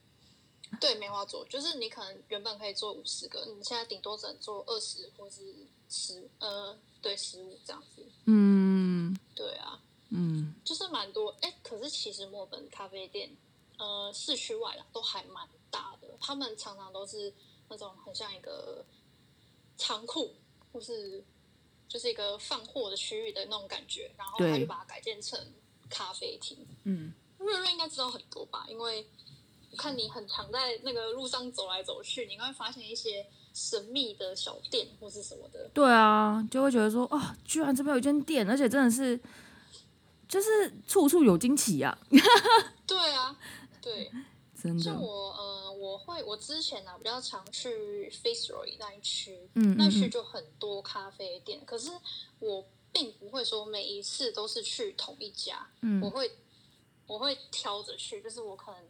[0.80, 5.54] 对，梅花座就是你可能原本可以坐五十个，你现在顶多只能坐二十或是
[5.90, 8.06] 十，呃，对，十五这样子。
[8.24, 11.36] 嗯，对啊，嗯，就是蛮多。
[11.42, 13.36] 哎，可是其实墨本咖啡店，
[13.76, 15.46] 呃，市区外啦，都还蛮。
[15.70, 17.32] 大的，他们常常都是
[17.68, 18.84] 那种很像一个
[19.76, 20.34] 仓库，
[20.72, 21.24] 或是
[21.88, 25.38] 就是一个放货的区域的那种感觉，然后他就把它改建成
[25.88, 26.58] 咖啡厅。
[26.84, 28.66] 嗯，瑞瑞应该知道很多吧？
[28.68, 29.06] 因为
[29.70, 35.70] 我看你很常在那个路上走来走去，你会发现一些神秘的小店或是什么的。
[35.74, 39.18] 对啊，就会觉得说，哦，居然这边有一间店，而且真的是
[40.26, 41.96] 就是处处有惊喜呀。
[42.86, 43.38] 对啊，
[43.80, 44.10] 对。
[44.82, 51.64] 像我，呃，我会，我之前呢比较常去 Fitzroy 那一区，嗯，那区就很多咖啡店。
[51.64, 51.90] 可是
[52.40, 56.30] 我并不会说每一次都是去同一家，嗯，我会
[57.06, 58.80] 我会挑着去，就是我可能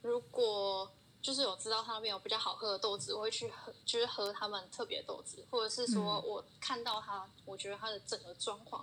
[0.00, 0.90] 如果
[1.20, 8.82] 就是有知道他那边有比较好喝的豆子，我会去喝，就是喝他们特别豆子，或者是说我看到他，我觉得他的整个装潢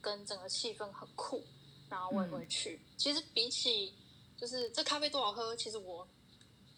[0.00, 1.42] 跟整个气氛很酷，
[1.88, 2.80] 然后我也会去。
[2.96, 3.92] 其实比起
[4.40, 6.08] 就是这咖啡多好喝，其实我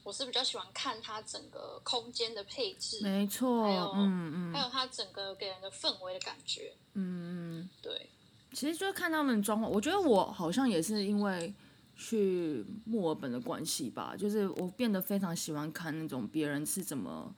[0.03, 8.11] 我是比较喜欢看它整个空间的配置，没错，还有嗯嗯，还有它整个给人的氛围的感觉，嗯嗯，对，
[8.53, 11.55] 其实就是看他们装潢，我觉得我好像也是因为
[11.95, 17.33] 去墨尔本的关系吧，就是我变得非常喜欢看那种别人是怎么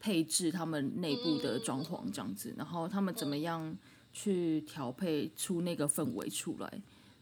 [0.00, 3.76] 配置他们内部的装潢这样子，然后他们怎么样
[4.10, 6.80] 去调配出那个氛围出来。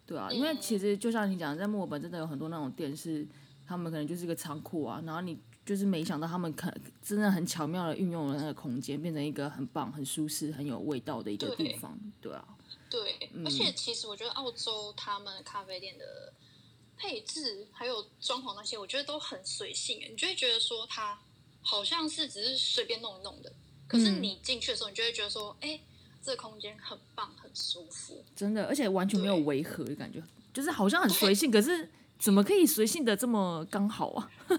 [0.09, 3.29] 对啊，因为其实就像你讲，在墨尔本真的有很多那种店是，
[3.67, 11.95] 他们可能就是一个仓库啊，然后你就是没想到他们可真的很巧妙的运用了那个空间，变成一个很棒、很舒适、很有味道的一个地方。
[12.23, 12.43] 对啊，
[12.89, 16.33] 对，而且其实我觉得澳洲他们咖啡店的
[16.97, 21.21] 配置还有装潢那些，我觉得都很随性，你就会觉得说它
[21.61, 23.53] 好像是只是随便弄一弄的，
[23.87, 25.79] 可是你进去的时候，你就会觉得说，哎。
[26.23, 31.89] 这空间很棒，很舒服，真的，而且完全没有违和的感觉，就是好像很随性，可是
[32.19, 34.31] 怎么可以随性的这么刚好啊？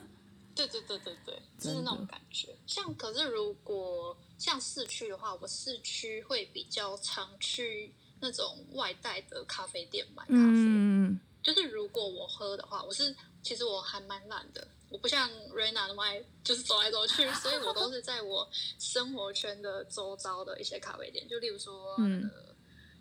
[0.56, 2.50] 对对对对对，就是那种感觉。
[2.68, 10.36] 像可是如果像市区的话，我市区会比较常去那种外带的咖啡店买咖啡。
[10.36, 14.68] 嗯就是如果我喝的话，我是其实我还蛮懒的。
[14.90, 22.30] 我不像 Rena 那么爱，就是走来走去，所以我都是在我生活圈的周遭的一些咖啡店，就例如说，嗯，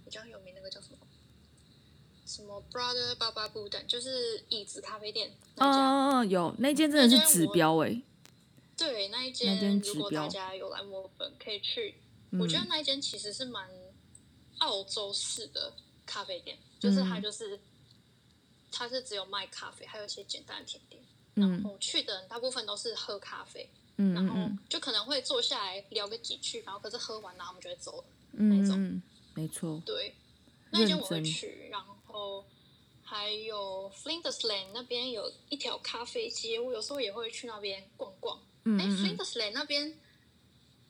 [0.04, 0.98] 比较有名那个叫什么，
[2.26, 5.30] 什么 Brother Baba b u d 就是椅子咖啡店。
[5.56, 8.02] 哦哦哦，有那间真的是指标哎。
[8.76, 11.94] 对，那一间如果大家有来墨尔本可以去，
[12.38, 13.68] 我觉得那一间其实是蛮
[14.58, 15.72] 澳洲式的
[16.04, 17.58] 咖啡店，就是它就是
[18.70, 21.02] 它是只有卖咖啡，还有一些简单的甜点。
[21.38, 29.00] 然后去的人大部分都是喝咖啡，然后就可能会坐下来聊个几句，然后可是喝完然后我们就会走了那种。
[29.34, 30.14] 没错，对，
[30.70, 31.68] 那间我会去。
[31.70, 32.44] 然后
[33.04, 38.38] 还有 Flinders Lane 那边有一条咖啡街，我有时候也会去那边逛逛。
[38.64, 39.94] 哎，Flinders Lane 那边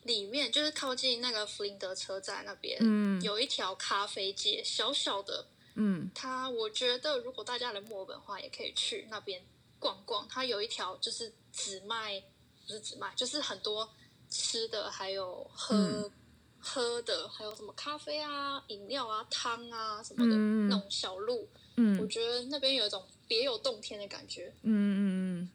[0.04, 2.80] 里面就是靠近那个弗林德车站那边，
[3.20, 5.46] 有一条咖啡街，小小的。
[5.74, 9.42] 嗯，它我觉得如果大家来墨尔本的话，也可以去那边。
[9.78, 12.20] 逛逛，它有一条就是只卖，
[12.66, 13.88] 不是只卖，就是很多
[14.28, 16.10] 吃的，还有喝
[16.58, 20.36] 喝的，还有什么咖啡啊、饮料啊、汤啊什么的
[20.68, 21.48] 那种小路。
[21.76, 24.52] 嗯，我觉得那边有一种别有洞天的感觉。
[24.62, 25.00] 嗯嗯
[25.42, 25.50] 嗯，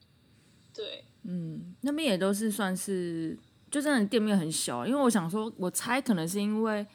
[0.74, 3.38] 对，嗯，那边也都是算是，
[3.70, 6.88] 就真的店面很小，因为我想说，我猜可能是因为，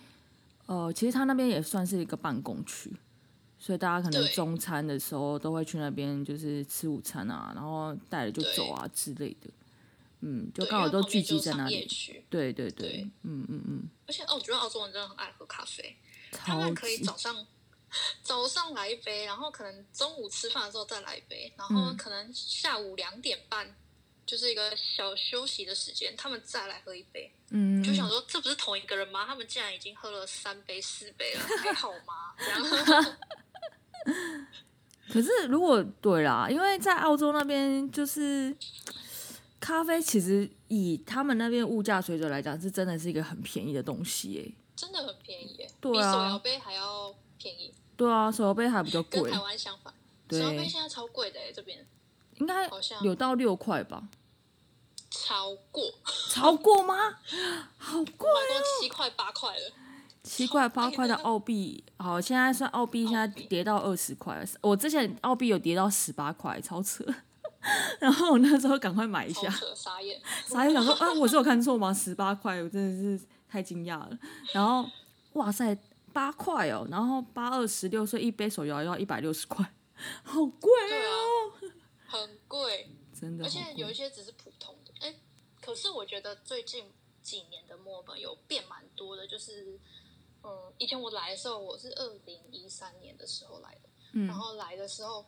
[0.67, 2.91] 呃，其实他那边也算是一个办公区。
[3.69, 9.51] 所以大家可能中餐的时候都会去那边，就是吃午餐啊，然后带了就走啊之类的。
[10.21, 11.87] 嗯，就刚好都聚集在那里。
[12.31, 13.83] 对对对，嗯嗯嗯。
[14.07, 15.95] 而且哦，我觉得澳洲人真的很爱喝咖啡，
[16.33, 17.47] 他们可以早上
[18.23, 23.77] 早上来一杯，然后可能中午吃饭的时候再来一杯，然后可能下午两点半
[24.25, 29.27] 就是一个小休息的时间，他们再来喝一杯，嗯，就想说这不是同一个人吗？
[29.27, 32.35] 他们竟然已经喝了三杯四杯了， 还好吗？
[32.39, 33.13] 然后。
[35.13, 38.55] 可是，如果对啦，因为在澳洲那边，就是
[39.59, 47.73] 咖啡其实以他们那边物价水准来讲，是真的是一个很便宜的东西，哎，真的很便宜，对啊，比手摇杯还要便宜。
[47.97, 49.23] 对啊，手摇杯还比较贵。
[49.23, 49.93] 跟台湾相反，
[50.31, 51.87] 手摇杯现在超贵的，哎，这边
[52.37, 54.09] 应该好像有到六块吧？
[55.11, 55.83] 超过？
[56.29, 56.95] 超过吗？
[57.79, 59.73] 好贵哦，七块八块了。
[60.29, 64.45] 七块八块的澳币，好，现在算澳币，现在跌到二十块。
[64.61, 67.03] 我之前澳币有跌到十八块，超扯。
[67.99, 71.93] 然后我那时候赶快买一下，傻眼，傻眼想说啊，我是有看错吗？
[71.93, 74.19] 十八块，我真的是太惊讶了。
[74.53, 74.89] 然后
[75.33, 75.77] 哇塞，
[76.13, 79.75] 八块哦，然后八二十六岁一杯手摇要一百六十块，
[80.23, 81.53] 好贵哦，
[82.07, 83.45] 很贵，真的。
[83.45, 85.15] 而且有一些只是普通的，哎，
[85.61, 86.85] 可是我觉得最近
[87.23, 89.81] 几年的墨本有变蛮多的，就是。
[90.43, 93.89] 嗯，以前我来的时候，我是二零一三年的时候来的，
[94.27, 95.25] 然后来的时候，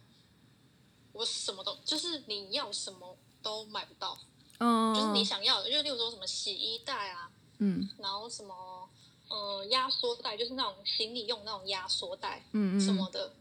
[1.12, 4.16] 我什么都就是你要什么都买不到，
[4.58, 8.88] 嗯，就是你想要的，就例如说什么洗衣袋啊，嗯，然后什么
[9.28, 13.34] 呃压缩袋，就是那种行李用那种压缩袋，嗯嗯，什么的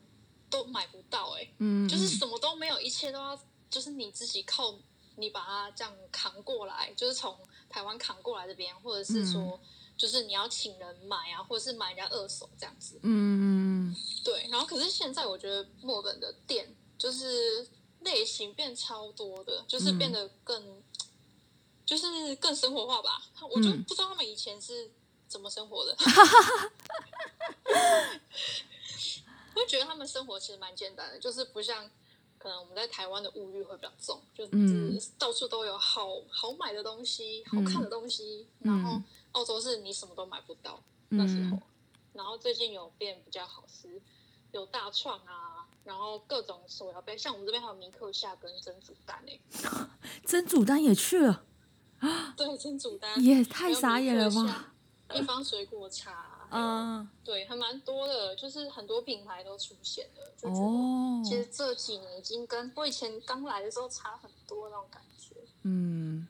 [0.49, 3.39] 都买不到，哎，嗯，就是什么都没有，一切都要
[3.69, 4.73] 就是你自己靠
[5.15, 7.37] 你把它这样扛过来，就是从
[7.69, 9.59] 台湾扛过来这边，或者是说。
[9.99, 12.97] 就是你要请人买啊，或者是买人家二手这样子。
[13.03, 13.93] 嗯，
[14.23, 14.47] 对。
[14.49, 17.67] 然后可是现在我觉得墨本的店就是
[17.99, 20.81] 类型变超多的，就是变得更，
[21.85, 23.21] 就是更生活化吧。
[23.41, 24.89] 我就不知道他们以前是
[25.27, 25.93] 怎么生活的。
[29.53, 31.91] 我觉得他们生活其实蛮简单的，就是不像
[32.37, 39.01] 可能我们在台湾的物欲会比较重，就是到处都有好好买的东西、好看的东西，然后。
[39.33, 41.59] 澳洲是你什么都买不到那时候，
[42.13, 44.01] 然后最近有变比较好吃，
[44.51, 49.39] 有大创啊，然后各种手摇杯，像我们这边还有米克夏跟蒸煮丹诶，
[50.25, 51.43] 蒸煮丹也去了
[51.99, 54.73] 啊， 对，蒸煮丹也太傻眼了吧！
[55.13, 66.27] 一方水果茶，嗯，对，还蛮多的，就是很多品牌都出现了，哦，其实这几年已经跟我以前刚来的时候差很多那种感觉，嗯，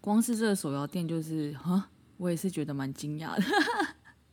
[0.00, 1.90] 光是这个手摇店就是哈。
[2.16, 3.42] 我也是觉得蛮惊讶的，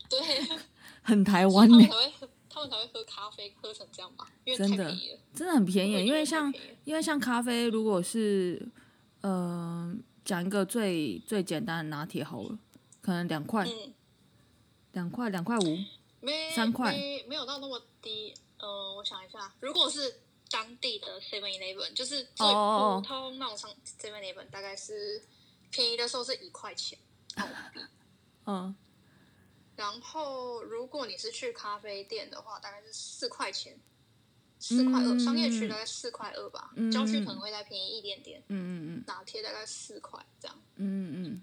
[0.09, 0.19] 对，
[1.01, 1.77] 很台湾呢。
[1.77, 4.27] 他们才会，他们才会喝咖啡喝成这样吧？
[4.57, 4.95] 真的，
[5.33, 6.05] 真的很便宜。
[6.05, 6.53] 因为像，
[6.83, 8.67] 因为像咖啡，如果是，
[9.21, 12.59] 呃，讲一个最最简单的拿铁好了，
[13.01, 13.67] 可能两块，
[14.91, 15.77] 两块，两块五，
[16.53, 16.93] 三块，
[17.27, 18.33] 没有到那么低。
[18.59, 20.19] 嗯，我想一下，如果是
[20.51, 25.23] 当地的 Seven Eleven，就是最普通那种上 Seven Eleven，大概是
[25.71, 26.99] 便宜的时候是一块钱。
[28.45, 28.75] 嗯，
[29.75, 33.79] 然后如果你是去咖啡店的话，大概是四块钱，
[34.59, 41.41] 四块二，商业区大概四块二吧，郊区可能会再便宜一点点，嗯嗯嗯，拿铁大概四块这样，嗯嗯嗯，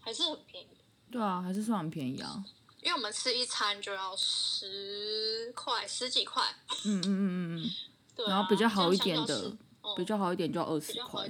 [0.00, 0.68] 还是很便宜，
[1.10, 2.44] 对啊，还是算很便宜啊，
[2.82, 6.42] 因为我们吃一餐就要十块十几块，
[6.84, 7.70] 嗯嗯嗯嗯嗯，
[8.16, 9.56] 对，然后比较好一点的，
[9.96, 11.28] 比较好一点就要二十块，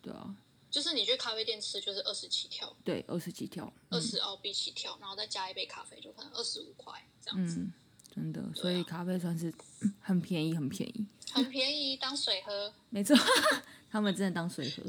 [0.00, 0.34] 对啊。
[0.70, 7.58] 就是你去咖啡店吃，就是二十起跳，对，二十几跳，二十澳币起跳，然后再加一杯咖啡，就可能二十五块这样子。
[7.58, 7.72] 嗯，
[8.14, 9.52] 真的，所以咖啡算是
[10.00, 12.72] 很便宜，很便宜，很便宜，当水喝。
[12.88, 13.16] 没错，
[13.90, 14.82] 他们真的当水喝。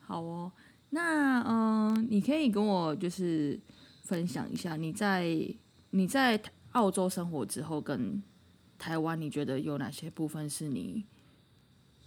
[0.00, 0.50] 好哦，
[0.90, 3.60] 那嗯，你可以跟我就是
[4.02, 5.24] 分享一下你在
[5.90, 6.40] 你在
[6.72, 8.22] 澳洲生活之后跟
[8.78, 11.04] 台湾，你觉得有哪些部分是你？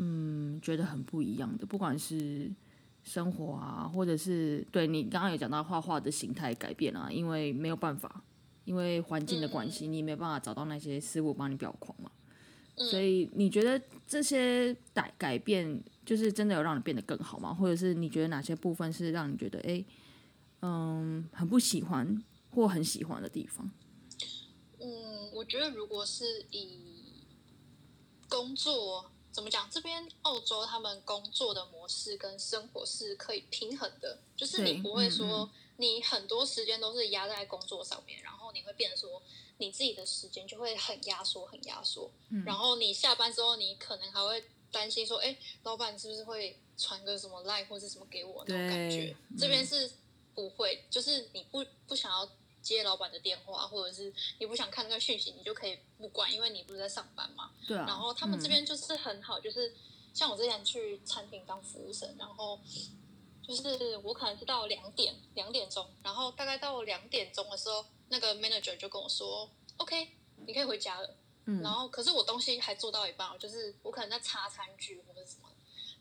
[0.04, 2.50] 嗯，觉得很不一样的，不管是
[3.04, 8.24] 生活啊，或者是对你刚刚有讲到画画的形态改变啊，因为没有办法，
[8.66, 12.10] 因为环境的关系，你没有办法找到那些师傅帮你裱框嘛。
[12.76, 17.54] 所以你觉得这些改改变，就是真的有让你变得更好吗？
[17.54, 19.86] 或者是你觉得哪些部分是让你觉得哎，
[20.62, 23.70] 嗯，很不喜欢或很喜欢的地方？
[24.80, 26.80] 嗯，我觉得如果是以
[28.28, 29.11] 工作。
[29.32, 29.70] 怎么讲？
[29.70, 39.22] 这边澳洲他们工作的模式跟生活是可以平衡的，就是你不会说你很多时间都是压在工作上面，然后你会变得说
[39.58, 42.12] 你自己的时间就会很压缩、很压缩。
[42.46, 49.16] 然后你下班之后，你可能还会担心说，哎，老板是不是会传个什么 line 或者什么给我那种感觉？
[49.40, 49.90] 这边是
[50.36, 52.30] 不会，就是你不不想要。
[52.62, 57.52] 接老板的电话，或者是你不想看那个讯息，你就可以不管，因为你不是在上班嘛。
[57.68, 57.86] 对啊。
[57.88, 59.74] 然后他们这边就是很好，就是
[60.14, 62.60] 像我之前去餐厅当服务生，然后
[63.42, 70.08] 就是我可能是到两点两点钟，然后大概到两点钟的时候，那个 manager 就跟我说：“OK，
[70.46, 75.04] 你可以回家了。”嗯，然后可是我东西还做到一半，就是我可能在擦餐具。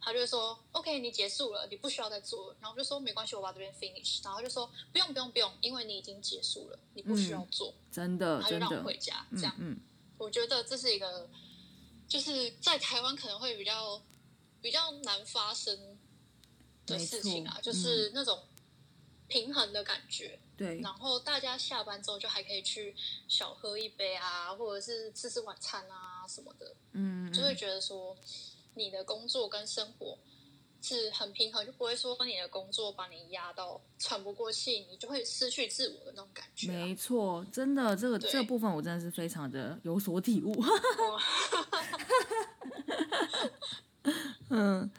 [0.02, 2.56] 他就说：“OK，你结束了，你不需要再做。”了。
[2.60, 9.26] 然后就说：“没关系，我把这边 finish。”然后就说：“不用，不用，不用，因为你已经结束了，你不需要做。”真的，然后就让我回家。
[9.32, 9.78] 这样，嗯，
[10.16, 11.28] 我觉得这是一个，
[12.08, 14.00] 就是在台湾可能会比较
[14.62, 15.98] 比较难发生
[16.86, 18.42] 的事情啊，就是那种
[19.28, 20.38] 平衡的感觉。
[20.56, 20.80] 对。
[20.80, 22.96] 然后大家下班之后就还可以去
[23.28, 26.74] 小喝一杯啊，或者是吃吃晚餐啊什么的。
[26.92, 28.16] 嗯，就会觉得说。
[28.80, 30.18] 你的工作跟生活
[30.80, 36.68] 是很平衡，就不会说你的工作把你压到喘不过气，你就会失去自我的那种感觉。
[36.72, 40.54] 没错，真的，这个这部分我真的是非常的有所体悟。
[44.48, 44.90] 嗯，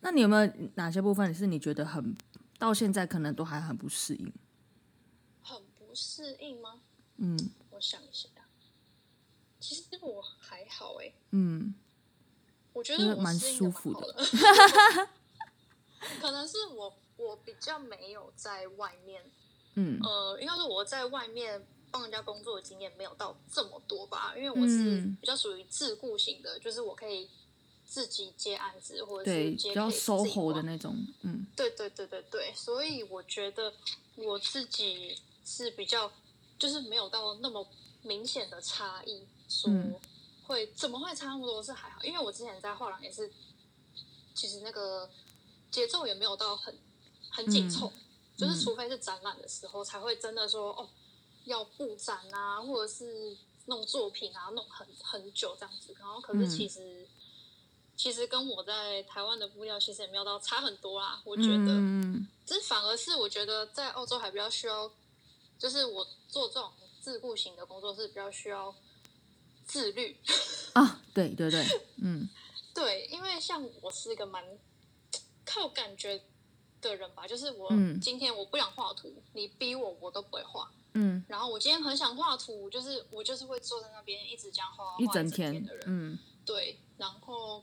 [0.00, 2.14] 那你有没有哪些部分是你觉得很
[2.58, 4.30] 到现在可能都还很不适应？
[5.40, 6.82] 很不适应吗？
[7.16, 8.28] 嗯，我想一下，
[9.58, 11.10] 其实我还好哎。
[11.30, 11.74] 嗯。
[12.72, 14.14] 我觉得蛮舒服的，
[16.20, 19.22] 可能是我我比较没有在外面，
[19.74, 19.98] 嗯。
[20.02, 27.28] 呃，应该是我在外面帮人家工作的经验没有到这么多吧，因为我是比较属于自雇型的，就是我可以
[27.84, 33.72] 自己接案子或者是接比较 SOHO 的那种，嗯，对对对对对，所以我觉得
[34.14, 36.10] 我自己是比较
[36.58, 37.66] 就是没有到那么
[38.02, 39.70] 明显的差异，说。
[40.50, 41.62] 会怎么会差那么多？
[41.62, 43.30] 是还好，因为我之前在画廊也是，
[44.34, 45.08] 其实那个
[45.70, 46.76] 节奏也没有到很
[47.30, 47.92] 很紧凑，
[48.36, 50.88] 就是除非是展览的时候才会真的说哦
[51.44, 53.36] 要布展啊，或者是
[53.66, 55.94] 弄作品啊，弄很很久这样子。
[56.00, 57.06] 然后可是其实
[57.96, 61.22] 其实跟我在台湾的布料其实也没有到差很多啦。
[61.24, 61.80] 我觉得，
[62.44, 64.90] 这反而是我觉得在澳洲还比较需要，
[65.60, 68.74] 就是我做这种自雇型的工作是比较需要。
[69.70, 70.16] 自律。
[70.72, 71.64] 啊，对对对，
[72.02, 72.28] 嗯，
[72.74, 74.44] 对，因为像我是一个蛮
[75.44, 76.20] 靠感觉
[76.80, 77.68] 的人吧，就是我
[78.00, 87.62] 今天我不想画图，你逼我我都不会画，嗯，然后我今天很想画图，就是我就是会坐在那边一直这样画一整天的人，嗯，对，然后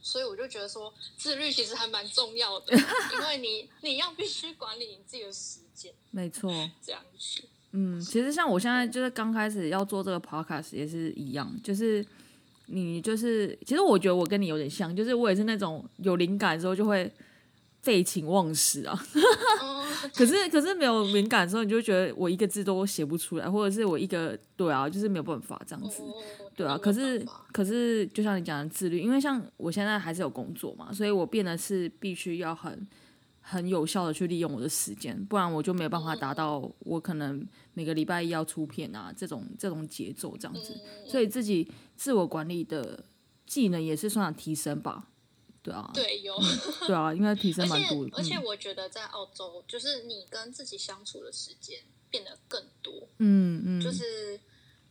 [0.00, 2.74] 所以我就觉得说自律其实还蛮重要的，
[3.12, 6.50] 因为你你要必须管理你自己的时间，没错，
[6.84, 7.48] 这样子。
[7.72, 12.04] 嗯，其实像我现在就是刚开始要做这个 podcast 也是一样，就是
[12.66, 17.10] 你就是其实我觉得我跟你有点像，就是我也是那种有灵感之后就会
[17.80, 18.98] 废寝忘食啊。
[20.14, 26.02] 可是可是没有灵感的时候，你就觉得我一个字都写不出来，或者是我一个对啊，就是没有办法这样子。
[26.54, 32.86] 对啊，可是可是就像你讲的自律，因为像我现在还是有工作嘛，所以我变得是必须要很。
[33.44, 43.04] 很有效的去利用我的时间，不然我就没有办法达到我可能每个礼拜一要出片啊这种这种节奏这样子，所以自己自我管理的
[43.44, 45.08] 技能也是算提升吧，
[45.60, 46.38] 对啊，对有，
[46.86, 48.08] 对啊，应该提升蛮多。
[48.12, 54.40] 而且我觉得在澳洲，就是你跟自己相处的时间变得更多，嗯嗯，就是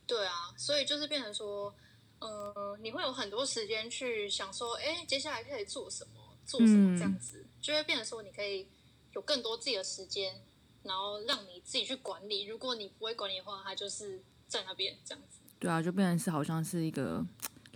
[0.06, 1.74] 对啊，所以就是变成说，
[2.20, 7.46] 呃，你会有很多时间去想说，哎，接下来可以做什么，做什么这样子。
[7.62, 8.66] 就会变得说，你可以
[9.12, 10.42] 有更多自己的时间，
[10.82, 12.44] 然后让你自己去管理。
[12.44, 15.38] 如果你不会管理的话，它就是在那边这样子。
[15.60, 17.24] 对啊，就变成是好像是一个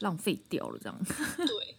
[0.00, 1.04] 浪费掉了这样。
[1.46, 1.76] 对，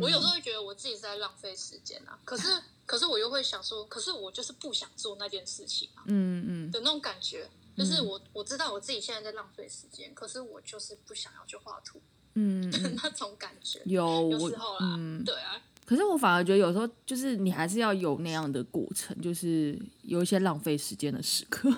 [0.00, 2.18] 我有时候会觉得我自己是在浪费时间啊。
[2.26, 6.04] 可是，可是我又会想说，可是我就是不想做那件事情啊。
[6.08, 6.70] 嗯嗯。
[6.70, 12.02] 的那种感觉，就是我我知道我自己现在在浪费时间，可是我就是不想要去画图。
[12.34, 12.70] 嗯。
[13.02, 15.62] 那种感觉有有时候啦，对啊。
[15.86, 21.72] 可是我反而觉得有时候就是你还是要有那样的过程，就是有一些浪费时间的时刻。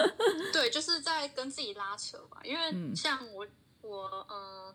[0.52, 2.40] 对，就是在跟自己拉扯吧。
[2.44, 3.46] 因为像我，
[3.80, 4.74] 我呃，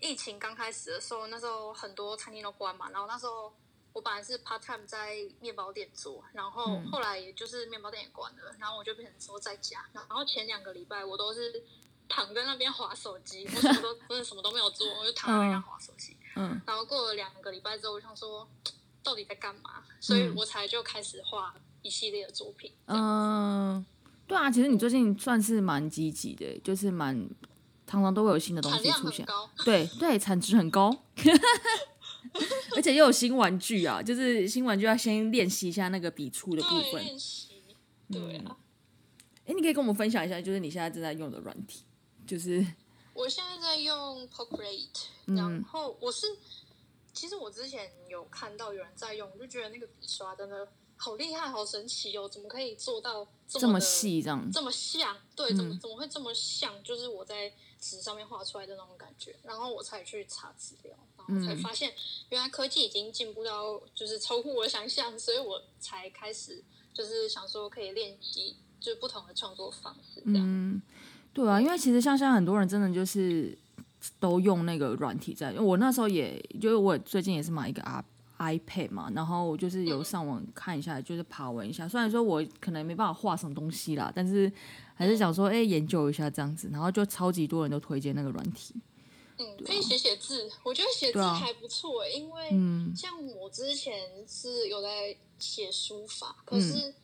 [0.00, 3.52] 疫情刚开始的时候，那时候很多餐厅都关嘛，然后那时候
[3.92, 9.84] 我本来是 part time 在面包店做，然后后来也就是面包店也关了，然后我就变成说在家。
[9.92, 11.62] 然后前两个礼拜我都是
[12.08, 16.16] 躺在那边划手机，我什么都 真的什么都没有做，我就躺在那边划手机。
[16.36, 18.46] 嗯，然后过了两个礼拜之后，我想说，
[19.02, 19.82] 到底在干嘛？
[20.00, 22.72] 所以我才就开始画一系列的作品。
[22.86, 23.84] 嗯，
[24.26, 27.28] 对啊，其实你最近算是蛮积极的，就是蛮
[27.86, 29.26] 常常都会有新的东西出现。
[29.64, 31.04] 对对，产值很高，
[32.76, 37.02] 而且又有新玩具啊，就是新玩具要先练习一下那个笔触的部分。
[37.02, 37.62] 练习，
[38.12, 38.58] 对啊。
[39.46, 41.84] 哎，你可以跟我们分享一下，就是你现在正在用的软体，
[42.26, 42.66] 就是。
[43.14, 46.26] 我现在在用 Procreate，然后我是
[47.14, 50.68] 其实我之前有看到有人在用，我就觉得那个笔刷真的
[50.98, 52.28] 好厉害，好神奇哦！
[52.28, 55.16] 怎么可以做到这么细，这样这么像？
[55.34, 56.82] 对，怎么怎么会这么像？
[56.82, 57.50] 就是我在
[57.80, 59.34] 纸上面画出来的那种感觉。
[59.42, 61.94] 然后我才去查资料，然后才发现
[62.28, 66.62] 原来科技已经进步到就是超乎我的想象，所以我才开始
[66.92, 70.22] 就是想说可以练习就是不同的创作方式。
[70.26, 70.82] 嗯，
[71.36, 73.56] 对啊，因为其实像现在很多人真的就是。
[74.20, 77.82] 都用那个软体在，我那时候也就是我最近也是买一个
[78.38, 81.88] iPad 嘛，然后我就是有上网看一下，就是爬文一下。
[81.88, 84.52] 虽然说我可能没办法画什么东西啦，但是
[84.94, 86.68] 还是想说，哎，研究一下这样子。
[86.70, 88.76] 然后就超级多人都推荐那个软体。
[89.38, 92.50] 嗯，可以写写字，我觉得写字还不错，因为
[92.94, 93.94] 像我之前
[94.28, 96.94] 是有在写书法，可是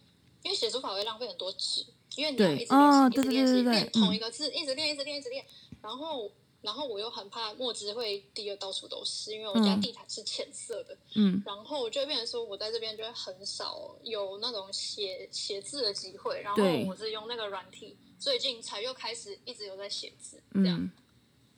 [0.43, 1.85] 因为写书法会浪费很多纸，
[2.17, 5.45] 因为你要一直练习，一直练习练同一个字，一直练，一直练，一直练，
[5.81, 6.31] 然后。
[6.63, 10.97] 然后我又很怕墨汁会滴的到处都是，因为我家地毯是浅色的。
[11.17, 11.43] 嗯。
[11.45, 16.41] 然后就变成说，我在这边就会很少有那种写写字的机会。
[16.41, 20.41] 然后我是用那个软体，最近才又开始一直有在写字。
[20.55, 20.89] 这样。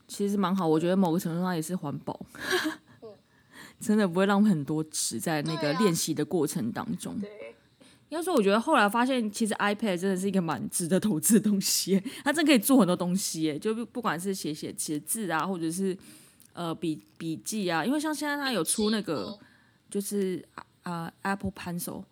[0.09, 2.19] 其实蛮好，我觉得某个程度上也是环保。
[3.03, 3.15] 嗯。
[3.79, 7.21] 真的不会浪费很多纸在那个练习的过程当中。
[7.21, 7.44] 对。
[8.15, 12.03] 要说，我觉得后来发现，其实 iPad 真的是一个蛮值得投资的东西。
[12.23, 15.97] 它真可以做很多东西，就不管是写写写字啊，或者是
[16.53, 17.85] 呃笔笔记啊。
[17.85, 19.37] 因为像现在它有出那个，
[19.91, 20.45] 就是
[20.83, 22.05] 啊 Apple Pencil，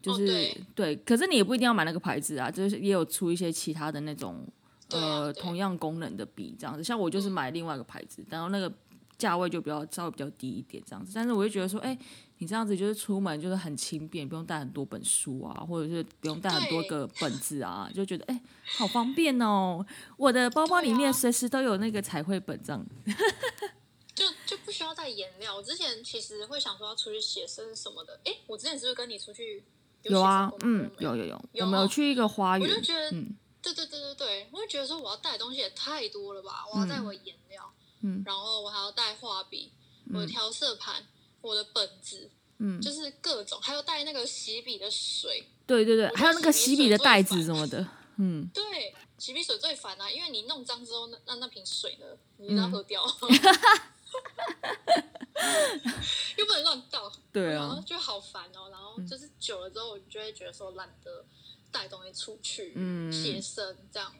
[0.00, 0.94] 就是对。
[0.96, 4.46] 可是你也不一定要买那个牌子啊，就是也有出一些其他的那种
[4.90, 6.84] 呃同样功能的笔这样子。
[6.84, 8.72] 像我就是买另外一个牌子，然后那个
[9.18, 11.12] 价位就比较稍微比较低一点这样子。
[11.14, 11.98] 但是我就觉得说，哎。
[12.40, 18.40] 你这样子就是出门就是很轻便，不用带很多本书啊，或者是不用带很多个本子啊，就觉得哎，
[18.78, 19.84] 好方便哦！
[20.16, 22.82] 我的包包里面随时都有那个彩绘本，这样
[24.16, 25.54] 就就不需要带颜料。
[25.54, 29.62] 我之前其实会想说要出去写生什么的，哎，我之前是不是跟你出去？
[30.04, 32.66] 有啊，嗯，有有有，有没有去一个花园？
[32.66, 37.70] 我就觉得，嗯，对对对对对，我就觉得说我要带的东西也太多了吧，我要带我颜料，
[38.00, 39.72] 嗯，然后我还要带画笔，
[40.14, 41.04] 我的调色盘。
[41.40, 47.86] 我的本子，嗯，就是各种，还有带那个洗笔的水，对对对，还有那个洗笔的袋子什么的，
[48.18, 53.04] 嗯，对，洗笔水最烦啊，因为你弄脏之后，那那那瓶水呢，你一定要喝掉
[56.36, 58.68] 又不能乱倒，对啊，就好烦哦。
[58.70, 61.24] 然后就是久了之后，我就会觉得说懒得
[61.70, 64.12] 带东西出去，嗯，写生这样。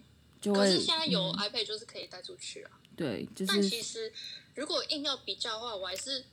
[0.43, 3.53] 可是现在有 iPad 就是可以带出去啊，对，就是。
[3.53, 4.11] 但其实
[4.55, 6.25] 如果硬要比较的话，我还是。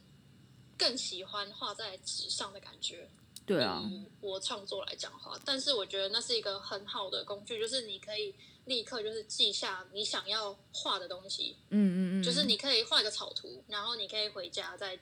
[0.78, 3.10] 更喜欢画在纸上的感觉，
[3.46, 3.84] 对啊。
[4.22, 8.34] 我创作来讲话，但是我觉得那是一个很好的工具，就是你可以
[8.66, 15.00] 立刻就是记下你想要画的东西，嗯嗯嗯，就是你可以画一个草图，然后你可以回家再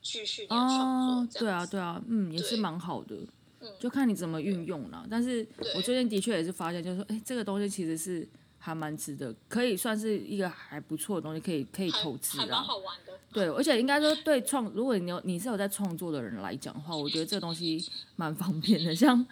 [0.00, 1.40] 继续你的创作。
[1.40, 3.16] 对啊，对啊，嗯，也是蛮好的，
[3.60, 5.06] 嗯，就看你怎么运用了。
[5.10, 8.28] 但是我最近的确也是发现，就是说，哎，这个东西其实是。
[8.68, 12.60] 还蛮值得，可以算是一个还不错的东西，可以可以投资啊。
[12.60, 13.12] 好玩的。
[13.32, 17.82] 对，而且应该说对创，如果你有你是有在创作的人来讲的话，我觉得这个东西
[18.16, 18.94] 蛮方便的。
[18.94, 19.24] 像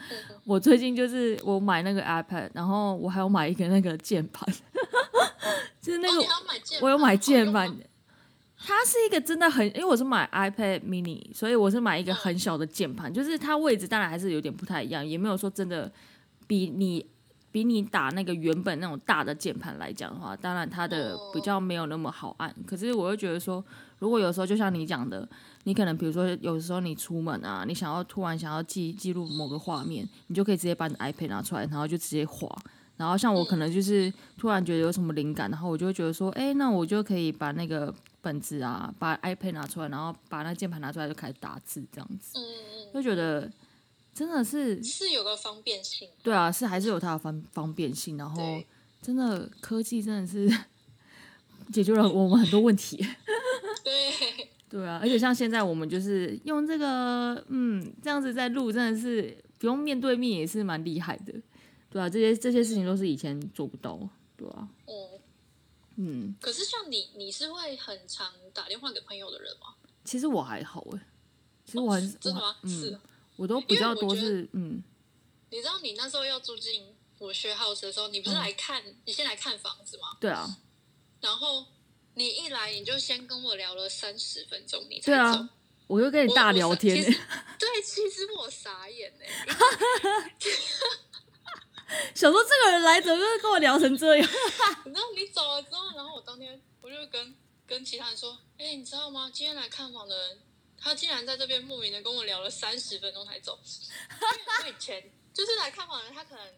[0.45, 4.47] 我最近就是我买那个 iPad，然后我还有买一个那个键盘，
[5.81, 6.23] 就是那个
[6.81, 7.75] 我有买键盘。
[8.59, 15.93] 它是一个真的很，因为我是买 iPad mini，所以我是买一个很小的键盘，就是它位置当然还是有点不太一样，也没有说真的
[16.47, 17.05] 比你。
[17.57, 22.55] 比你打那个原本那种大的键盘来讲的话，当然它的比较没有那么好按。
[22.67, 23.65] 可是我又觉得说，
[23.99, 25.27] 如果有时候就像你讲的，
[25.65, 32.55] 你可能比如说有时候你出门啊，你想要突然想要记记录某个画面，你就可以直接把你的 iPad 拿出来，然后就直接划。
[32.99, 37.91] 然后像我可能就是突然觉得有什么灵感，然后我就会觉得说，哎，那我就可以把那个
[38.21, 42.39] 本子啊，把 iPad 拿出来，然后把那键盘拿出来就开始打字这样子，
[42.93, 43.51] 就觉得。
[44.17, 48.17] 真的是是有个方便性，对啊，是还是有它的方方便性。
[48.17, 48.63] 然后
[49.03, 50.49] 真的科技真的是
[51.71, 52.97] 解决了我们很多问题。
[53.85, 61.35] 对对啊，而且像现在我们就是用这个，嗯，这样子在录，真的是不用面对面也是蛮厉害的。
[61.91, 64.01] 对啊，这些这些事情都是以前做不到，
[64.35, 64.67] 对啊。
[64.87, 65.21] 哦，
[65.97, 66.35] 嗯。
[66.41, 69.75] 可是像你，你是会很常打电话给朋友的人吗？
[70.05, 71.01] 其实我还好哎，
[71.67, 72.57] 其实我很真的吗？
[72.65, 72.99] 是。
[73.37, 74.83] 我都比较多是嗯，
[75.51, 80.17] 你知道你那时候要住进我学 house 的时候，你不是来看，你先来看房子吗？
[80.21, 80.57] 对啊。
[81.21, 81.67] 然后
[82.15, 85.51] 你一来，你就先跟我聊了三十分钟，你才对啊，
[85.87, 86.97] 我就跟你大聊天。
[87.59, 89.29] 对，其实我傻眼哎。
[92.15, 94.29] 想说这个人来怎么跟我聊成这样？
[94.85, 97.35] 然后你走了之后，然后我当天我就跟
[97.67, 99.31] 跟其他人说：“哎，你知道吗？
[99.33, 100.39] 今天来看房的人，
[100.87, 103.59] 他竟然在这边莫名的跟我聊了三十分钟才走。
[104.61, 106.55] 因为以前就是来看房的人，他可能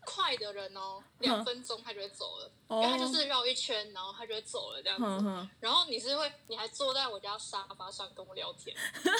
[0.00, 5.48] 快的人哦，两分钟他就会走了，因为他就是绕一圈，然后他就会走了这样子。
[5.60, 8.74] 然后你是会，你还坐在我家沙发上跟我聊天。
[9.04, 9.12] ”然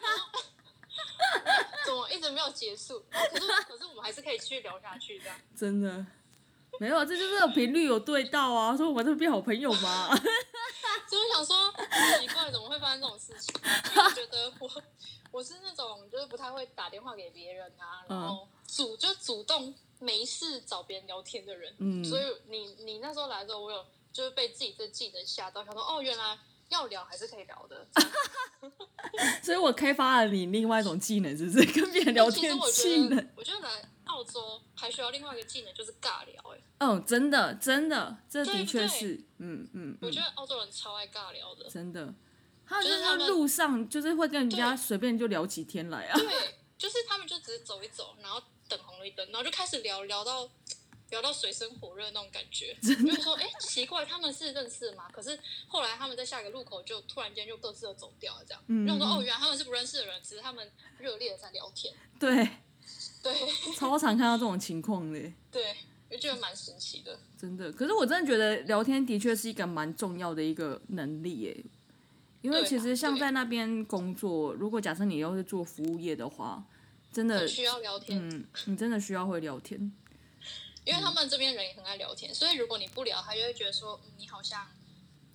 [0.00, 0.40] 后
[1.84, 3.04] 怎么一直没有结束？
[3.10, 6.06] 可是可是我们还是可以继续聊下去，这样真的
[6.80, 8.76] 没有，这就是频率有对到啊！
[8.76, 10.14] 说我们这变好朋友嘛？
[11.08, 11.72] 所以我想说，
[12.18, 13.54] 奇怪，怎么会发生这种事情？
[13.64, 14.70] 因为我觉得我
[15.32, 21.74] 我是那种就是不太会打电话给别人啊，然后主就主动没事找别人聊天的人。
[21.78, 26.38] 嗯，所以你你那时候来的时候，我有就是被自己这技能吓到，想说哦，原来。
[26.68, 27.86] 要聊还是可以聊的，
[29.42, 33.30] 所以我开发了你另外一种技能，是不是跟别人聊天 技能？
[33.36, 36.42] 我觉得来澳洲还需要另外一个技能，就是尬聊。
[36.52, 39.98] 哎，哦，真的，真的，这的确是，嗯嗯。
[40.02, 42.14] 我觉得澳洲人超爱尬聊的，真的。
[42.66, 46.18] 他就是他路上就是会跟人家随便就聊起天来啊。
[46.18, 46.26] 对，
[46.76, 50.46] 就是他们就只是走一走，然后等红绿灯，然后就开始聊聊到。
[51.10, 55.08] 聊到水深火热那种感觉，就是说，哎，奇怪，他们是认识吗？
[55.12, 58.62] 可是后来他们在下一个路口就突然间就各自的走掉了，这样。
[58.86, 61.94] 然后说，哦，原来他们是不认识的人，只是他们热烈的在聊天。
[62.18, 62.48] 对，
[63.22, 63.34] 对，
[63.74, 65.18] 超常看到这种情况的。
[65.50, 65.76] 对，
[66.10, 67.18] 我觉得蛮神奇的。
[67.40, 71.64] 真的，可是我真的觉得聊天的确是一个蛮重要的一个能力，耶。
[72.40, 76.64] 因为其实像在那边工作，如果假设你要是做服务业的话，
[77.12, 78.28] 真的需要聊天。
[78.30, 79.92] 嗯，你真的需要会聊天。
[80.88, 84.66] 因为他们这边人也很爱聊天，所以如果你不聊，他就会觉得说你好像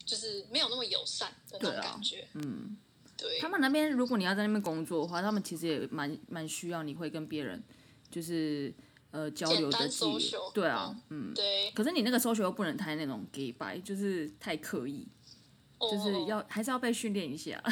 [0.03, 2.27] 就是没有那么友善的那种感觉。
[2.33, 2.75] 嗯，
[3.15, 3.39] 对。
[3.39, 7.63] 他们那边如果你要在那边工作的话，他们其实也蛮蛮需要你会跟别人
[8.09, 8.73] 就是
[9.11, 10.19] 呃交流的技能。
[10.55, 11.69] 对啊，嗯，对。
[11.69, 15.07] 可是你那个 social 又不能太那种 gay 白，就是太刻意，
[15.79, 17.63] 就是要还是要被训练一下。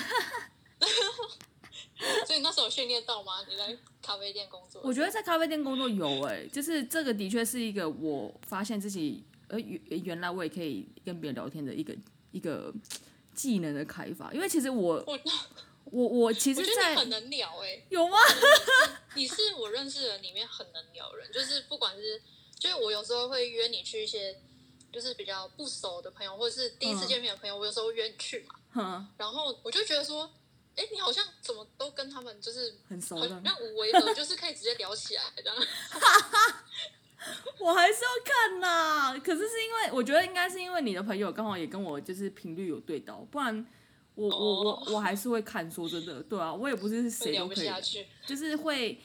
[2.25, 3.45] 所以那时候训练到吗？
[3.47, 4.81] 你在咖啡店工作？
[4.83, 11.95] 我觉得在咖啡店工作有哎，就是这个的确是一个我发现自己呃原原来我也可以跟别人聊天的一个
[12.31, 12.73] 一个
[13.35, 14.31] 技能的开发。
[14.33, 15.03] 因为其实我
[15.85, 18.17] 我 我其实在很能聊哎，有吗？
[19.15, 22.21] 你是我认识的里面很能聊人，就是不管是
[22.57, 24.39] 就是我有时候会约你去一些
[24.91, 30.31] 就是比较不熟的朋友，或者是第一次见面的朋友，我有时候约你去嘛，然后我就觉得说。
[30.75, 35.55] 哎，你好像怎么都跟他们就是很熟的，那无为的，就是可以直接聊起来这样。
[37.59, 43.63] 我还是要看呐，可是是因为我觉得应该是因为你的朋友刚好也跟我就是频率有对到，不然
[44.15, 45.69] 我我我我还是会看。
[45.69, 47.69] 说真的，对啊，我也不是谁都可以，
[48.25, 48.99] 就是会，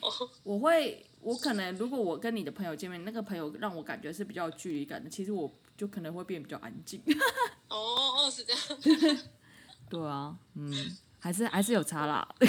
[0.45, 7.03] 我会，我可能如果我跟你的朋友见面，那个朋友让我感觉是比较有距离感的，其实我就可能会变比较安静。
[7.69, 7.77] 哦
[8.17, 9.19] 哦，是这样。
[9.91, 10.97] 对啊，嗯。
[11.19, 12.49] 还是还是有差啦， 所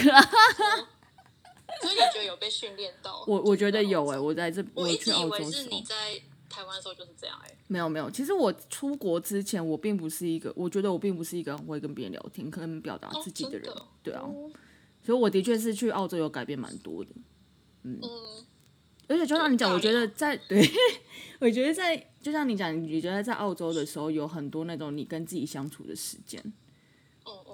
[1.92, 3.24] 以你觉得有被训练到？
[3.28, 5.96] 我我觉得有哎，我在这我一直以为是你在
[6.50, 14.24] 台湾的时候就是这样哎，没有没有，其实我出国之前我并不是一个，我觉得我并不是一个很会跟别人聊天、可能表达自己的人，对啊，
[15.04, 17.12] 所以我的确是去澳洲有改变蛮多的，
[17.84, 18.00] 嗯，
[19.08, 20.68] 而且就像你讲，我觉得在 对，
[21.40, 26.42] 我觉得在就像你讲，你觉得在澳洲的时候有很多那种你跟自己相处的时间。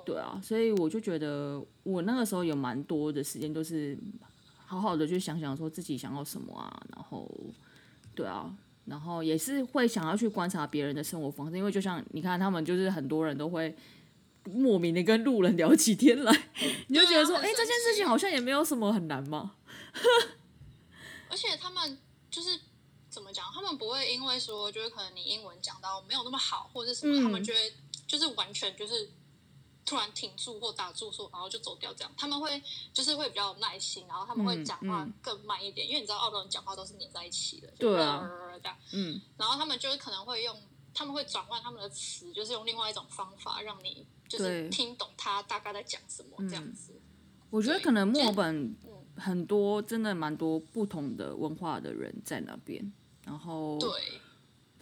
[0.06, 3.98] 对啊，所以我就觉得我那个时候有蛮多的时间都是
[4.66, 7.30] 好好的去想想说自己想要什么啊，然后
[8.14, 8.54] 对啊，
[8.86, 13.76] 然后也是会想要去观察别人的生活方式，因为就像你看他们就是很多人都会
[14.46, 16.50] 莫名的跟路人聊起天来，
[16.88, 19.56] 你就觉得说，哎，这件事情好像也没有什么很难嘛。
[21.30, 21.98] 而且他们
[22.30, 22.60] 就是
[23.10, 27.74] 怎么讲，他们不会因为说就是可能你英文讲到没有那么好或者什么，他们就会
[28.06, 29.10] 就是完全就是。
[29.86, 32.12] 突然停住或打住说，然后就走掉，这样。
[32.16, 32.62] 他们会
[32.94, 38.30] 就是会比较有耐心，然后他们会讲话更慢一点，因为你知道澳洲人讲话都是黏在一起的，对啊，
[38.62, 40.58] 这样，嗯，然后他们就是可能会用，
[40.94, 47.00] 他们会转换他们的词，就是用另外一种方法让你就是听懂他大概在讲什么这样子。
[47.50, 48.76] 我觉得可能墨尔本
[49.18, 52.94] 很多真的蛮多不同的文化的人在那边，
[53.26, 53.90] 然后对。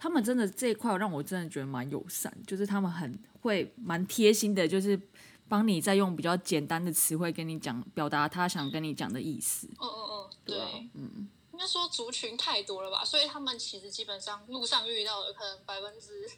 [0.02, 5.00] 他们真的这一块让我真的觉得蛮友善，就是他们很会蛮贴心的，就是
[5.48, 9.68] 帮你再用比较简单的词汇跟你讲，表达他想跟你讲的意思。
[9.78, 10.58] 哦哦哦，对，
[10.94, 16.28] 嗯，应该说族群太多了吧，所以他们其实基本上路上遇到的可能百分之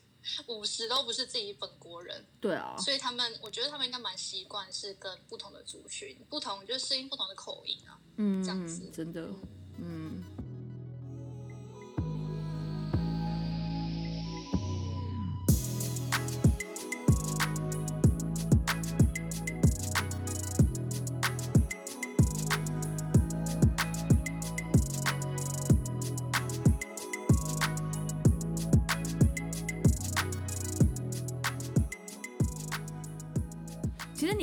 [0.46, 2.22] 五十都不是自己本国人。
[2.42, 7.98] 对啊，所以他们我觉得他们应该蛮习惯是跟不同的族群，不同就是适应不同的口音啊。
[8.18, 9.30] 嗯，这样子真的，
[9.78, 10.22] 嗯。
[10.22, 10.33] 实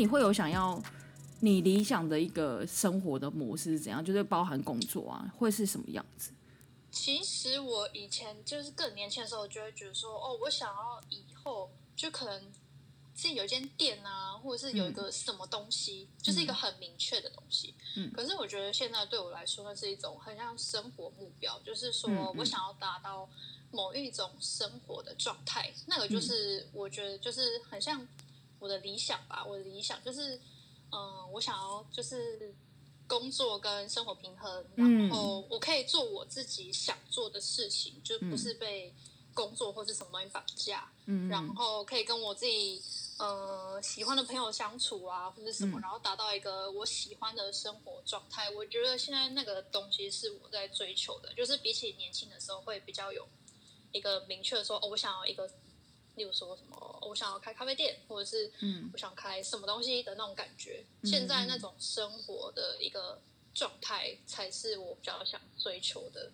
[0.01, 0.81] 你会有想要
[1.41, 4.03] 你理想的一个生活的模式是怎样？
[4.03, 6.31] 就是包含工作啊，会是什么样子？
[6.89, 12.51] 其实我以前就是更年轻的时候，就会觉得说，哦，我想要以后就可能。
[13.13, 17.75] 自己有一间店啊，或者是有一个什么东西，就是一个很明确的东西。
[17.95, 23.29] 嗯，可是我觉得现在对我来说，那是一种很像生活目标，就是说我想要达到
[23.69, 25.71] 某一种生活的状态。
[25.85, 28.07] 那个就是我觉得就是很像
[28.61, 29.43] 我的理想吧。
[29.45, 30.39] 我的理想就是，
[30.91, 32.55] 嗯，我想要就是
[33.07, 38.95] 工作跟生活平衡，然后我可以做我自己想做的事情，就不是被
[39.33, 40.89] 工作或是什么东西绑架。
[41.07, 42.81] 嗯，然后可以跟我自己。
[43.19, 48.49] 呃，喜欢的朋友相处啊，或者什么，然后达到一个我喜欢的生活状态。
[48.49, 53.27] 我觉得现在那个东西是我在追求的，就是比起年轻的时候会比较有
[53.91, 55.47] 一个明确的说，哦，我想要一个，
[56.15, 60.83] 例如说什么，我想要开咖啡店，或者是嗯，我想开什么东西的那种感觉。
[61.03, 63.21] 现在那种生活的一个。
[63.53, 66.31] 状态才是我比较想追求的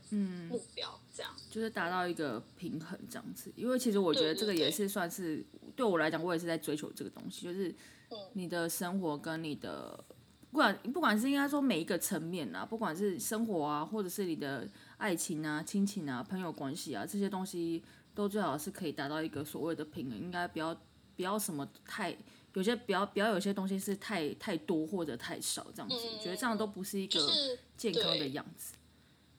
[0.48, 3.52] 目标，这样就是达到一个平衡这样子。
[3.56, 5.44] 因为其实我觉得这个也是算是
[5.76, 7.74] 对我来讲，我也是在追求这个东西，就是
[8.34, 10.00] 你的生活跟你的
[10.52, 17.84] 不管不管是应该说每一个层面啊，不管是生活啊，或者是你的爱情啊、亲情啊、朋友关系啊这些东西，
[18.18, 20.74] 都最好是可以达到一个所谓的平衡，应该不要
[21.16, 22.18] 不要什么太。
[22.56, 27.20] 有些不要不要有些东西是太太多或者太少这样子，觉得这样都不是一个
[27.78, 28.74] 健康的样子。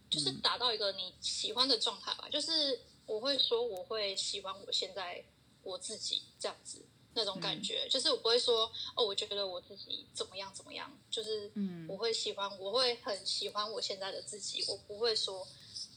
[0.09, 2.29] 就是达到一个你喜欢的状态吧。
[2.31, 5.25] 就是我会说我会喜欢我现在
[5.65, 6.81] 我自己这样子
[7.15, 7.89] 那种感觉。
[7.91, 10.89] 就是我不会说哦，我觉得我自己怎么样怎么样。
[11.11, 11.51] 就是
[11.89, 14.65] 我会喜欢，我会很喜欢我现在的自己。
[14.69, 15.45] 我不会说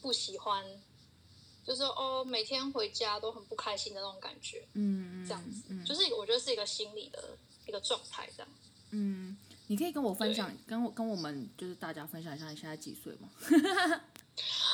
[0.01, 0.65] 不喜欢。
[1.65, 8.51] 就是哦，每天回家都很不开心的那种感觉，嗯，这样子，就是我觉得是一个心理的一个状态，这样。
[8.91, 9.37] 嗯，
[9.67, 13.29] 你可以跟我分享，跟我跟我们就是大家分享一下你现在几岁吗？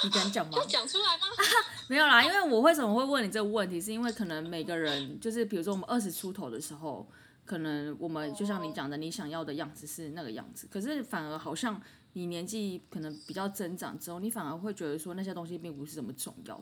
[0.04, 0.58] 你敢讲吗？
[0.58, 1.26] 要讲出来吗？
[1.90, 7.06] 没有啦，因为我为什么会问你这个问题，是因为可能每个人就是比如说我们二十出头的时候，
[7.46, 11.82] 可能我们就像你讲的，你想要的样子是那个样子，可是反而好像。
[12.18, 16.60] 你年纪可能比较增长之后，你反而会觉得说那些东西并不是这么重要，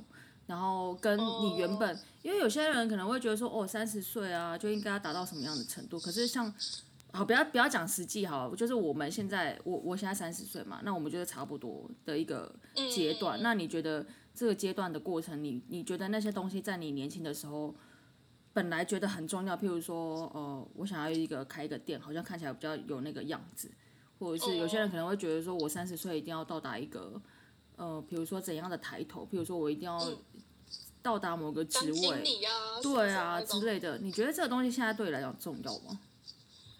[0.48, 5.98] 然后跟你原本，因为有些人可能会觉得说，哦，三十岁啊就应该要达到什么样的程度。
[5.98, 6.54] 可是像，
[7.14, 12.54] 好，不要不要讲实际好，就是我们现在，我我现在三十岁嘛，那我们就是差不多的一个
[12.94, 13.42] 阶段。
[13.42, 17.74] 那你觉得这个阶段的过程，你你觉得那些东西在你年轻的时候
[18.52, 23.72] 本来觉得很重要，譬如说，呃，我想要一个开一个店，好像看起来比较有那个样子。
[24.20, 27.22] 或者是有些人可能会觉得说，我三十岁一定要到达一个，
[27.76, 30.00] 呃，比如说怎样的抬头，比如说我一定要
[31.02, 32.24] 到达某个职位，
[32.82, 33.98] 对啊之类的。
[33.98, 36.00] 你觉得这个东西现在对你来讲重要吗？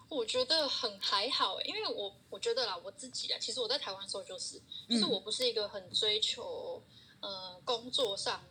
[0.08, 6.82] 我觉得很还好，因为我我觉得啦，我自己啊，其实我在台湾的时候就是，就是我不是一个很追求
[7.20, 8.42] 呃工作上。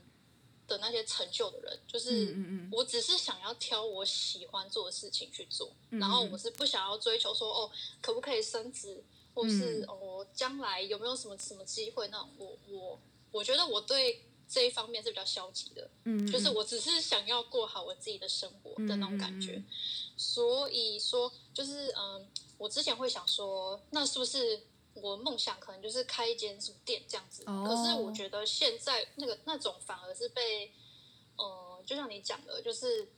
[0.67, 2.35] 的那些成就的人，就是
[2.73, 9.03] 我只是想要挑我喜欢做的事情去做，然后我是不想要追求说哦，可不可以升职，
[9.35, 12.31] 或是哦将来有没有什么什么机会那种。
[12.39, 13.01] 我我
[13.31, 19.62] 我觉得我对这一方面是比较消极的，嗯，就是我只是想要过好我自己的生活的那种感觉。
[20.17, 24.61] 所以说，就是嗯，我之前会想说，那是不是？
[24.95, 30.73] 我梦想可能就是开一间什么店这样子，可是我觉得现在那个那种反而是被，
[31.37, 33.13] 呃，就像你讲的，就是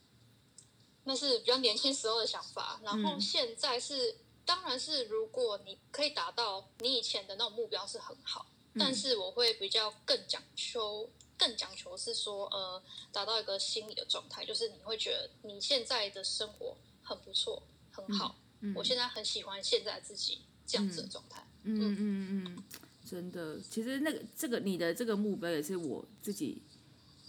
[1.05, 2.81] 那是比较年轻时候的想法。
[2.83, 8.47] 然后现在是，当然是如果你可以达到你以前的那种目标是很好，
[8.79, 17.63] 但是我会比较更讲求，更讲求是说，呃，达到一个心理的状态，就是你会觉得你现在的生活很不错，
[17.93, 18.37] 很好。
[18.75, 21.46] 我现在很喜欢现在自己这样子的状态。
[21.67, 22.57] 嗯嗯嗯，
[23.05, 26.63] 真的，其实那个这个你的这个目标也是我自己，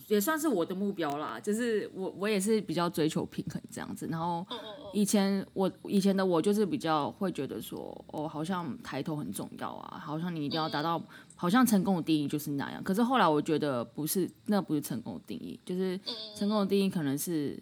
[0.08, 1.40] 也算是我的目标啦。
[1.40, 4.08] 就是我我也是比较追求平衡这样子。
[4.10, 4.46] 然后
[4.94, 11.04] 以前我以前的我就是比较会觉得说，哦，好像抬头很重要啊，好像你一定要达到，
[11.36, 12.82] 好像成功的定义就是那样。
[12.84, 16.00] 可是后来我觉得不是，那不是成功的定义，就是
[16.36, 17.62] 成功的定义可能是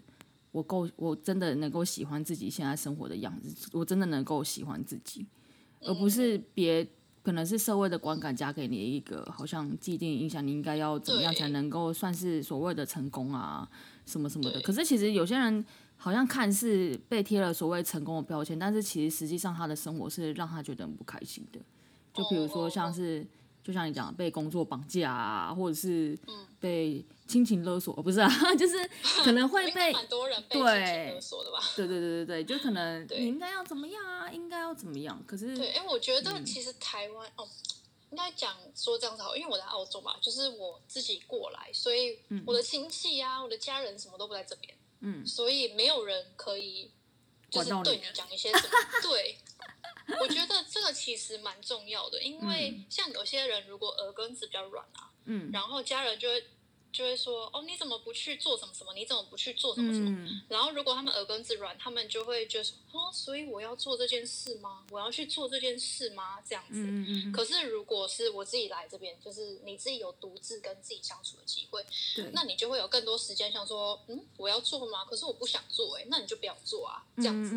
[0.51, 5.25] 我够，我真的能够喜欢自己现在生活的样子，我真的能够喜欢自己。
[5.85, 6.87] 而不是别
[7.23, 13.67] 可能是社会的观感加给你一个好像既定印象，你应该要怎么样才能够算是所谓的成功啊，
[14.05, 14.61] 什么什么的。
[14.61, 15.63] 可是其实有些人
[15.97, 21.59] 好像看似被贴了所谓成功的标签，但是其实实际上他的生活是让他觉得很不开心的。
[22.13, 23.25] 就比如说像是，
[23.63, 26.15] 就像你讲被工作绑架啊，或者是
[26.65, 28.75] 被亲情勒索，不是啊， 就是
[29.23, 31.59] 可能会被蛮多人被亲情勒索的吧？
[31.75, 35.23] 对对对对对，就可能 你应该要怎么样啊，应该要怎么样？
[35.27, 37.47] 可是对，因为我觉得其实台湾哦，
[38.09, 46.89] 应该讲说这样子好，因为我在澳洲嘛，就是我自己过来，所以我的亲戚啊，我的家人什么都不在这边，嗯，所以没有人可以
[47.51, 48.69] 就是对你讲一些什么，
[49.03, 49.37] 对。
[50.19, 56.43] 我觉得这个其实蛮重要的，因为像有些人如果耳根子比较软啊，嗯，然后家人就会
[56.95, 58.93] 就会说，哦，你怎么不去做什么什么？
[58.93, 60.41] 你怎么不去做什么什么？
[60.47, 64.85] 然后如果他们耳根子软，他们就会觉得，哦，所以我要做这件事吗？
[64.91, 66.39] 我要去做这件事吗？
[66.47, 66.79] 这样子。
[66.79, 67.31] 嗯嗯。
[67.33, 71.85] 可是如果是我自己来这边，就是你自己有独自跟自己相处的机会，
[72.15, 75.03] 对，那你就会有更多时间想说，嗯，我要做吗？
[75.03, 77.55] 可是我不想做，哎，那你就不要做啊，这样子。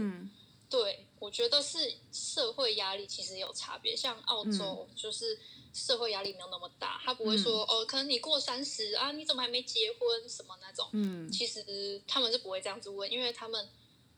[0.71, 3.97] 对，我觉得是社会压力其实有差别。
[3.97, 5.39] 像澳洲就是
[5.73, 10.87] 社会压力没有那么大，他不会说哦，可能你过三十啊，你怎么还没结婚什么那种。
[10.93, 13.67] 嗯，其实他们是不会这样子问，因为他们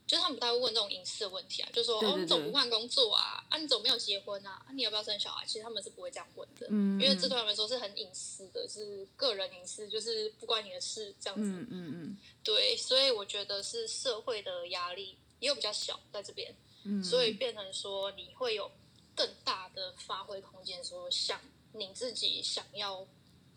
[0.09, 3.45] 就是他们不太会问这种隐私的问题啊，就说哦，你怎么不换工作啊？
[3.49, 4.61] 啊，你怎么没有结婚啊？
[4.67, 5.47] 啊，你要不要生小孩？
[5.47, 11.49] 其实他们是不会这样问的，嗯，因为这对他们来说是很隐私的，是个人隐私，就是不关你的事这样子。
[11.49, 15.17] 嗯嗯嗯，对，所以我觉得是社会的压力。
[15.41, 16.55] 又比较小，在这边，
[17.03, 18.71] 所以变成说你会有
[19.15, 20.83] 更大的发挥空间。
[20.85, 21.41] 说想
[21.73, 23.07] 你自己想要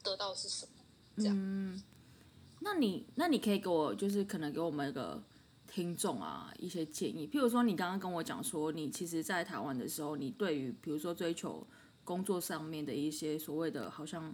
[0.02, 0.72] 得到是什么？
[1.18, 1.84] 这样。
[2.60, 5.22] 那你那你可以给我就是可能给我们一个
[5.68, 7.28] 听众啊一些建议。
[7.28, 11.66] 譬如说你刚刚跟我讲说，你其实，在台湾的时候，你对于比如说追求
[12.06, 14.34] 工作上面的一些所谓的好像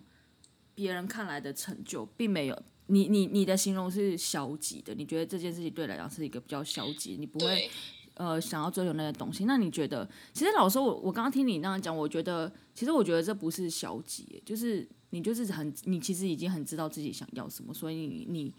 [0.76, 2.64] 别人看来的成就，并没有。
[2.90, 7.70] 你你你的形容是消极的，你觉得这件事情对来讲是一个比较消极，你不会
[8.16, 9.46] 呃想要追求那些东西。
[9.46, 18.54] 那你觉得，其实老实说，我我刚刚听你那样讲，我觉得其实我觉得这不是消极，就是你就是很你其实已经很知道自己想要什么，所以你你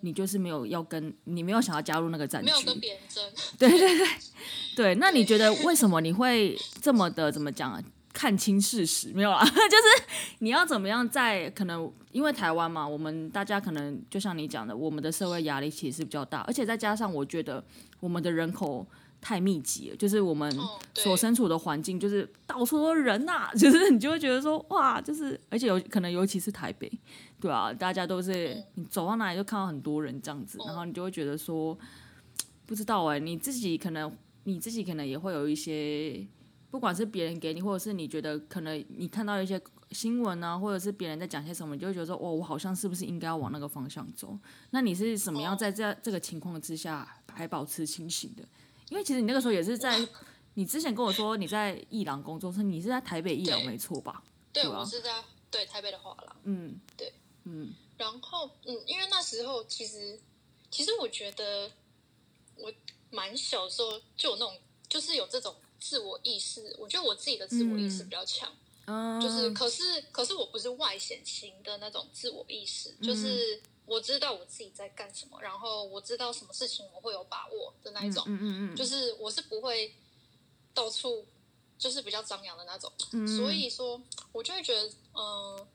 [0.00, 3.24] 你就是没有要跟你没有想要加入那个战局，没有跟别人争。
[3.58, 4.06] 对对对
[4.76, 7.82] 对，那你觉得为什么你会这么的怎么讲啊？
[8.18, 9.44] 看清事实没有啊？
[9.46, 17.64] 就是你要怎么样在可能因为台湾嘛，我们大家可能就像你讲的，我们的社会压力其实是比较大，而且再加上我觉得
[18.00, 18.84] 我们的人口
[19.20, 20.52] 太密集了，就是我们
[20.94, 26.90] 所身处的环境就是到处都人呐，就是你就会觉得说哇，就是而且有可能尤其是台北，
[27.40, 31.78] 对啊，大家都是你走到哪里就看到很多人这样子，然后你就会觉得说
[32.66, 34.12] 不知道哎，你自己可能
[34.42, 36.26] 你自己可能也会有一些。
[36.70, 39.60] 不管是别人给你，或者是你觉得可能你看到一些
[39.92, 44.38] 新闻啊，或者是别人在讲些什么，你就会觉得说，哦，我好像是不是应该要往那个方向走？
[44.70, 48.46] 那你是什么样在这这个情况之下还保持清醒的？
[48.90, 50.06] 因为其实你那个时候也是在，
[50.54, 54.22] 你之前跟我说你在艺廊工作，是你是在台北艺廊没错吧？
[54.52, 56.36] 对，我是在对台北的画廊。
[56.44, 57.12] 嗯，对，
[57.44, 60.20] 嗯，然后嗯，因为那时候其实
[60.70, 61.70] 其实我觉得
[62.56, 62.70] 我
[63.10, 64.54] 蛮小时候就有那种，
[64.86, 65.56] 就是有这种。
[65.78, 68.52] 自我意识，我觉得我自己的自我意识比较强，
[69.20, 73.60] 就是可是可是我不是外显型的那种自我意识，就是。
[73.88, 79.90] 我知道我自己在干什么，然后我知道什么事情我会有把握的那一种，嗯嗯嗯，就是我是不会
[80.74, 81.24] 到处
[81.78, 82.92] 就是比较张扬的那种，
[83.26, 83.70] 所以。
[83.70, 83.98] 说
[84.30, 85.66] 我就会觉得，嗯，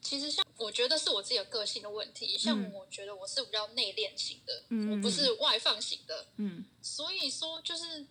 [0.00, 8.06] 其实像我觉得是我自己的个性的问题，像我觉得我是比较内敛型的，我不是外放型的，嗯，所以说就是。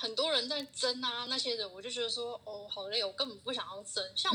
[0.00, 4.02] 很多人在争啊，那些人我就觉得说，哦，好累，我根本不想要争。
[4.16, 4.32] 像，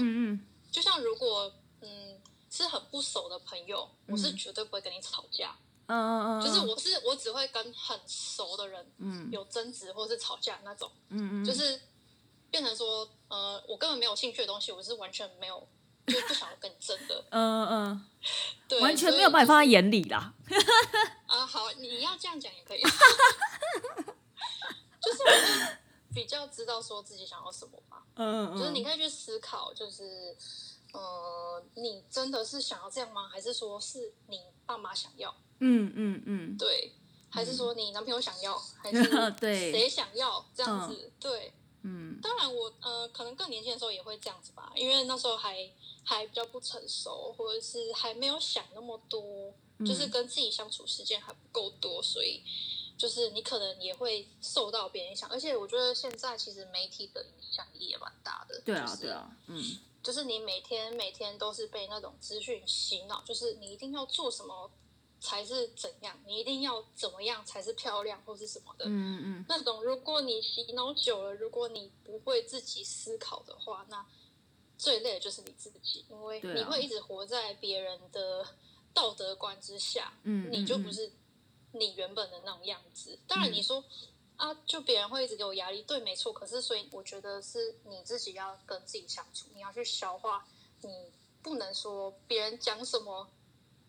[0.71, 1.51] 就像如果
[1.81, 2.21] 嗯
[2.51, 5.57] 是很不熟的朋友，我是绝对不会跟你吵架。
[5.87, 10.91] 嗯嗯嗯，就是我是我只会跟很熟的人，嗯，有争执或者是吵架那种。
[11.09, 11.81] 嗯嗯，就是
[12.51, 15.67] 变成说，呃，我根本没有兴趣的东西，我是完全没有，
[16.05, 17.25] 就不想要跟你争的。
[17.31, 18.05] 嗯嗯，
[18.69, 20.31] 对，完全没有把你放在眼里啦。
[21.25, 22.83] 啊，好，你要这样讲也可以。
[25.05, 25.77] 就是
[26.13, 30.35] 比较知道说自己想要什么吧，嗯嗯，就是你可以去思考，就是
[30.93, 33.27] 呃，你真的是想要这样吗？
[33.27, 35.35] 还是说是你爸妈想要？
[35.59, 36.93] 嗯嗯嗯，对，
[37.29, 38.57] 还是说你男朋友想要？
[38.81, 41.11] 还 是对谁想要这样子？
[41.19, 41.53] 对，
[41.83, 45.69] 嗯，当然我呃，可能更年轻的时候也会这样子吧，因为那时候还
[46.03, 49.53] 还比较不成熟，或者是还没有想那么多，
[49.85, 52.41] 就是跟自己相处时间还不够多，所以。
[52.97, 58.61] 就是你可能也会受到别人影响，而且我觉得现在其实媒体的影响力也蛮大的。
[58.65, 59.61] 对啊，对啊，嗯，
[60.01, 64.71] 就是你每天每天都是被那种资讯洗脑，就是你一定要做什么
[65.19, 68.85] 才是怎样，你一定要怎么样才是漂亮或是什么的。
[68.85, 69.45] 嗯嗯。
[69.49, 74.05] 那种如果你洗脑久了，如果你不会自己思考的话，那
[74.77, 78.45] 最累的就是你自己，因为你会一直活在别人的
[78.93, 81.11] 道德观之下，嗯，你就不是
[81.79, 83.19] 你原本的那种样子。
[83.27, 83.83] 当然你说
[84.37, 86.33] 啊，就别人会一直给我压力，对，没错。
[86.33, 90.47] 可是所以我觉得是你自己要跟自己相处，你要去消化，
[90.81, 91.11] 你
[91.41, 93.27] 不能说别人讲什么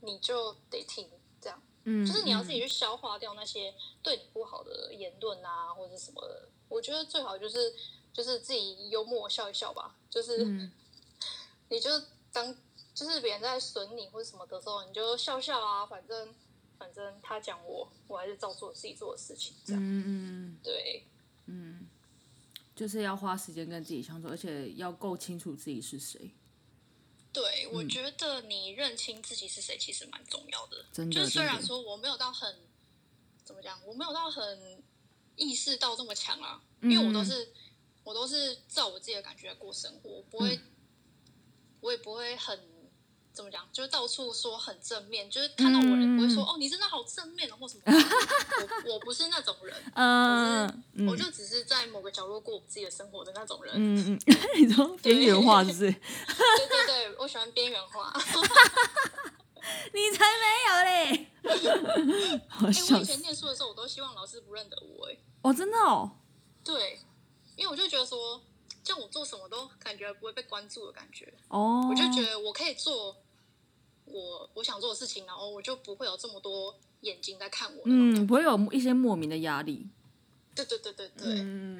[0.00, 1.10] 你就得听，
[1.40, 6.48] 这样，嗯，就是你要自己去消化掉那些对你不好的言论啊，或者什么的。
[6.68, 7.74] 我觉得最好就是。
[8.16, 10.42] 就是自己幽默笑一笑吧，就是，
[11.68, 11.90] 你就
[12.32, 12.56] 当
[12.94, 16.34] 就是别人在损你或者什么的时候，你就笑笑啊，反正
[16.78, 21.04] 反正他讲我，我还是照做自己做的事情，这样，嗯嗯对，
[21.46, 21.86] 嗯，
[22.74, 26.30] 就是要花时间跟自己相处，而且要够清楚自己是谁。
[27.32, 31.14] 对，我觉得你认清自己是谁其实蛮重要的，真的。
[31.14, 32.56] 就是虽然说我没有到很
[33.44, 34.82] 怎么讲，我没有到很
[35.36, 37.52] 意识到这么强啊，因为我都是。
[38.06, 40.60] 我都是照我自己的感觉过生活，不会，
[41.80, 42.56] 我也不会很
[43.36, 47.82] 怎么讲，就是到处说很正面，就是看到我人不会说哦，你真的好正面哦，或什么。
[48.86, 53.74] 我我不是那种人， 嗯，我就只是在某个角落过我自己的生活的那种人。
[53.76, 55.92] 嗯嗯， 你说边缘化是不是？
[55.92, 58.12] 对对对，我喜欢边缘化。
[59.92, 61.26] 你才没有嘞！
[62.62, 62.72] 我以
[63.04, 65.06] 前念书的时候，我都希望老师不认得我。
[65.08, 66.10] 哎，哦，真的哦。
[66.64, 67.00] 对。
[67.56, 68.40] 因为我就觉得说，
[68.84, 71.32] 像我做什么都感觉不会被关注的感觉。
[71.48, 73.16] 哦，我就觉得我可以做
[74.16, 77.82] 我我想做的事情，然后我就不会有这么多眼睛在看我。
[77.84, 79.86] 嗯，不会有一些莫名的压力。
[80.54, 81.26] 对对对对对，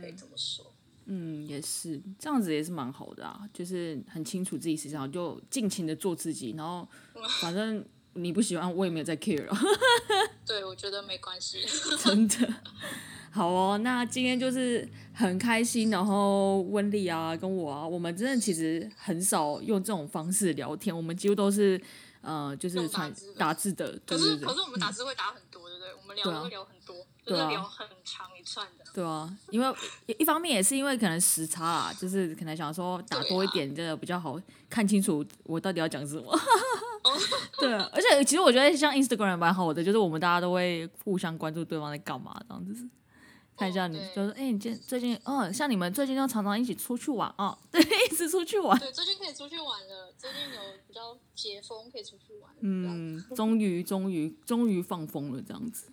[0.00, 0.72] 可以这么说。
[1.06, 3.48] 嗯，也是这样子，也是蛮好的啊。
[3.52, 6.86] 就是很清楚自己思想，就尽情的做自己，然后
[7.40, 7.82] 反正
[8.14, 9.56] 你不喜欢，我也没有在 care 了。
[10.44, 11.64] 对，我觉得没关系。
[12.04, 12.54] 真的。
[13.30, 21.78] 好哦，那今天就是很开心，然后温丽啊，跟我啊，我们真的其实很少用这种方式聊天，我们几乎都是
[22.26, 23.96] 呃，就是传打字的。
[24.04, 25.94] 可是可是我们打字会打很多，对不对？
[25.94, 28.84] 我们聊会聊很多，就是聊很长一串的。
[28.92, 29.74] 对啊，因为
[30.18, 36.36] 一方面也是因为可能时差啊，就是可能想说打多一点，这个比较好看清楚我到底要讲什么。
[37.60, 42.88] 对，而且其实我觉得像 Instagram 蛮好的，就是我们大家都会互相关注对方在干嘛，这样子。
[43.56, 47.80] 看一下你，就是哎，你今最近哦，像你们最近都常常一起出去玩哦，对，
[48.10, 48.78] 一直出去玩。
[48.78, 52.52] 对，最近可以出去玩了，最近有比较解封，可以出去玩。
[52.60, 55.88] 嗯， 终于，终于，终于放风了，这样子。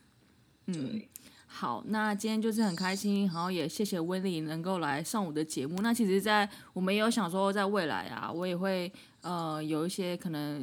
[0.68, 1.02] 嗯，
[1.48, 5.82] 好，那今天就是很开心，然后也谢谢威利能够来上我的节目。
[5.82, 8.92] 那其实，在我们也有想说，在未来啊，我也会
[9.22, 10.62] 呃有一些可能。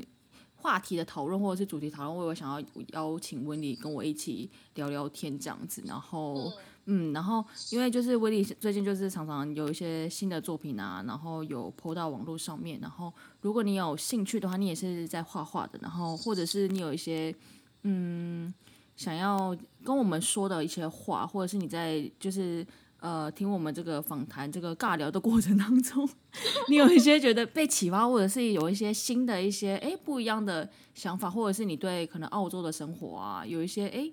[0.62, 6.52] 话题的讨论或者是主题讨论，我有想要邀请温妮跟我一起聊聊天这样子，然后
[6.92, 17.34] 嗯，然后因为就是威利最近就是常常有一些新的作品啊，然后有 PO 到网络上面，然后如果你有兴趣的话，你也是在画画的，然后或者是你有一些
[17.82, 18.52] 嗯
[18.96, 22.66] 想要跟我们说的一些话，或者是你在就是。
[23.02, 26.06] 呃，听我们这个访谈、这个尬聊的过程当中，
[26.68, 34.06] 你有一些觉得被启发，或者是有一些新的一些哎不一样的想法，或者是你对可能澳洲的生活啊有一些哎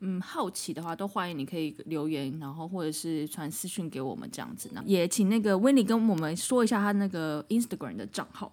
[0.00, 4.82] 嗯好奇的话，都欢迎你可以留言，然后或者是传私讯给我们这样子呢。
[4.86, 8.52] 也请那个温妮跟我们说一下他那个 Instagram 的账号。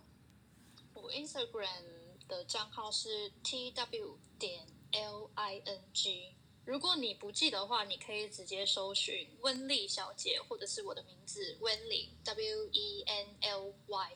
[0.93, 1.83] 我 Instagram
[2.27, 6.33] 的账号是 T W 点 L I N G。
[6.65, 14.11] 如果你不记得的话，你可以直接搜寻温丽小姐，或者是我的名字温丽 W E N L Y，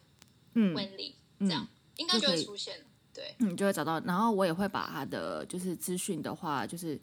[0.56, 4.02] 嗯，温丽这样应该就会出现，对，你，就会找到。
[4.02, 6.99] 然后我也会把她的就是资讯的话，就是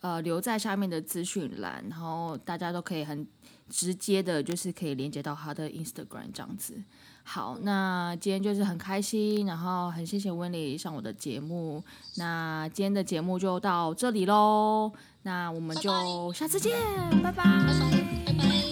[0.00, 3.26] 呃留在下面的资讯栏，然后大家都可以很
[3.68, 6.74] 直接的，就是可以连接到他的 Instagram 这样子。
[7.22, 11.82] 好，那今天就是很开心，然后很谢谢温丽上我的节目。
[12.16, 14.90] 那今天的节目就到这里喽，
[15.22, 16.76] 那我们就下次见，
[17.22, 18.69] 拜拜。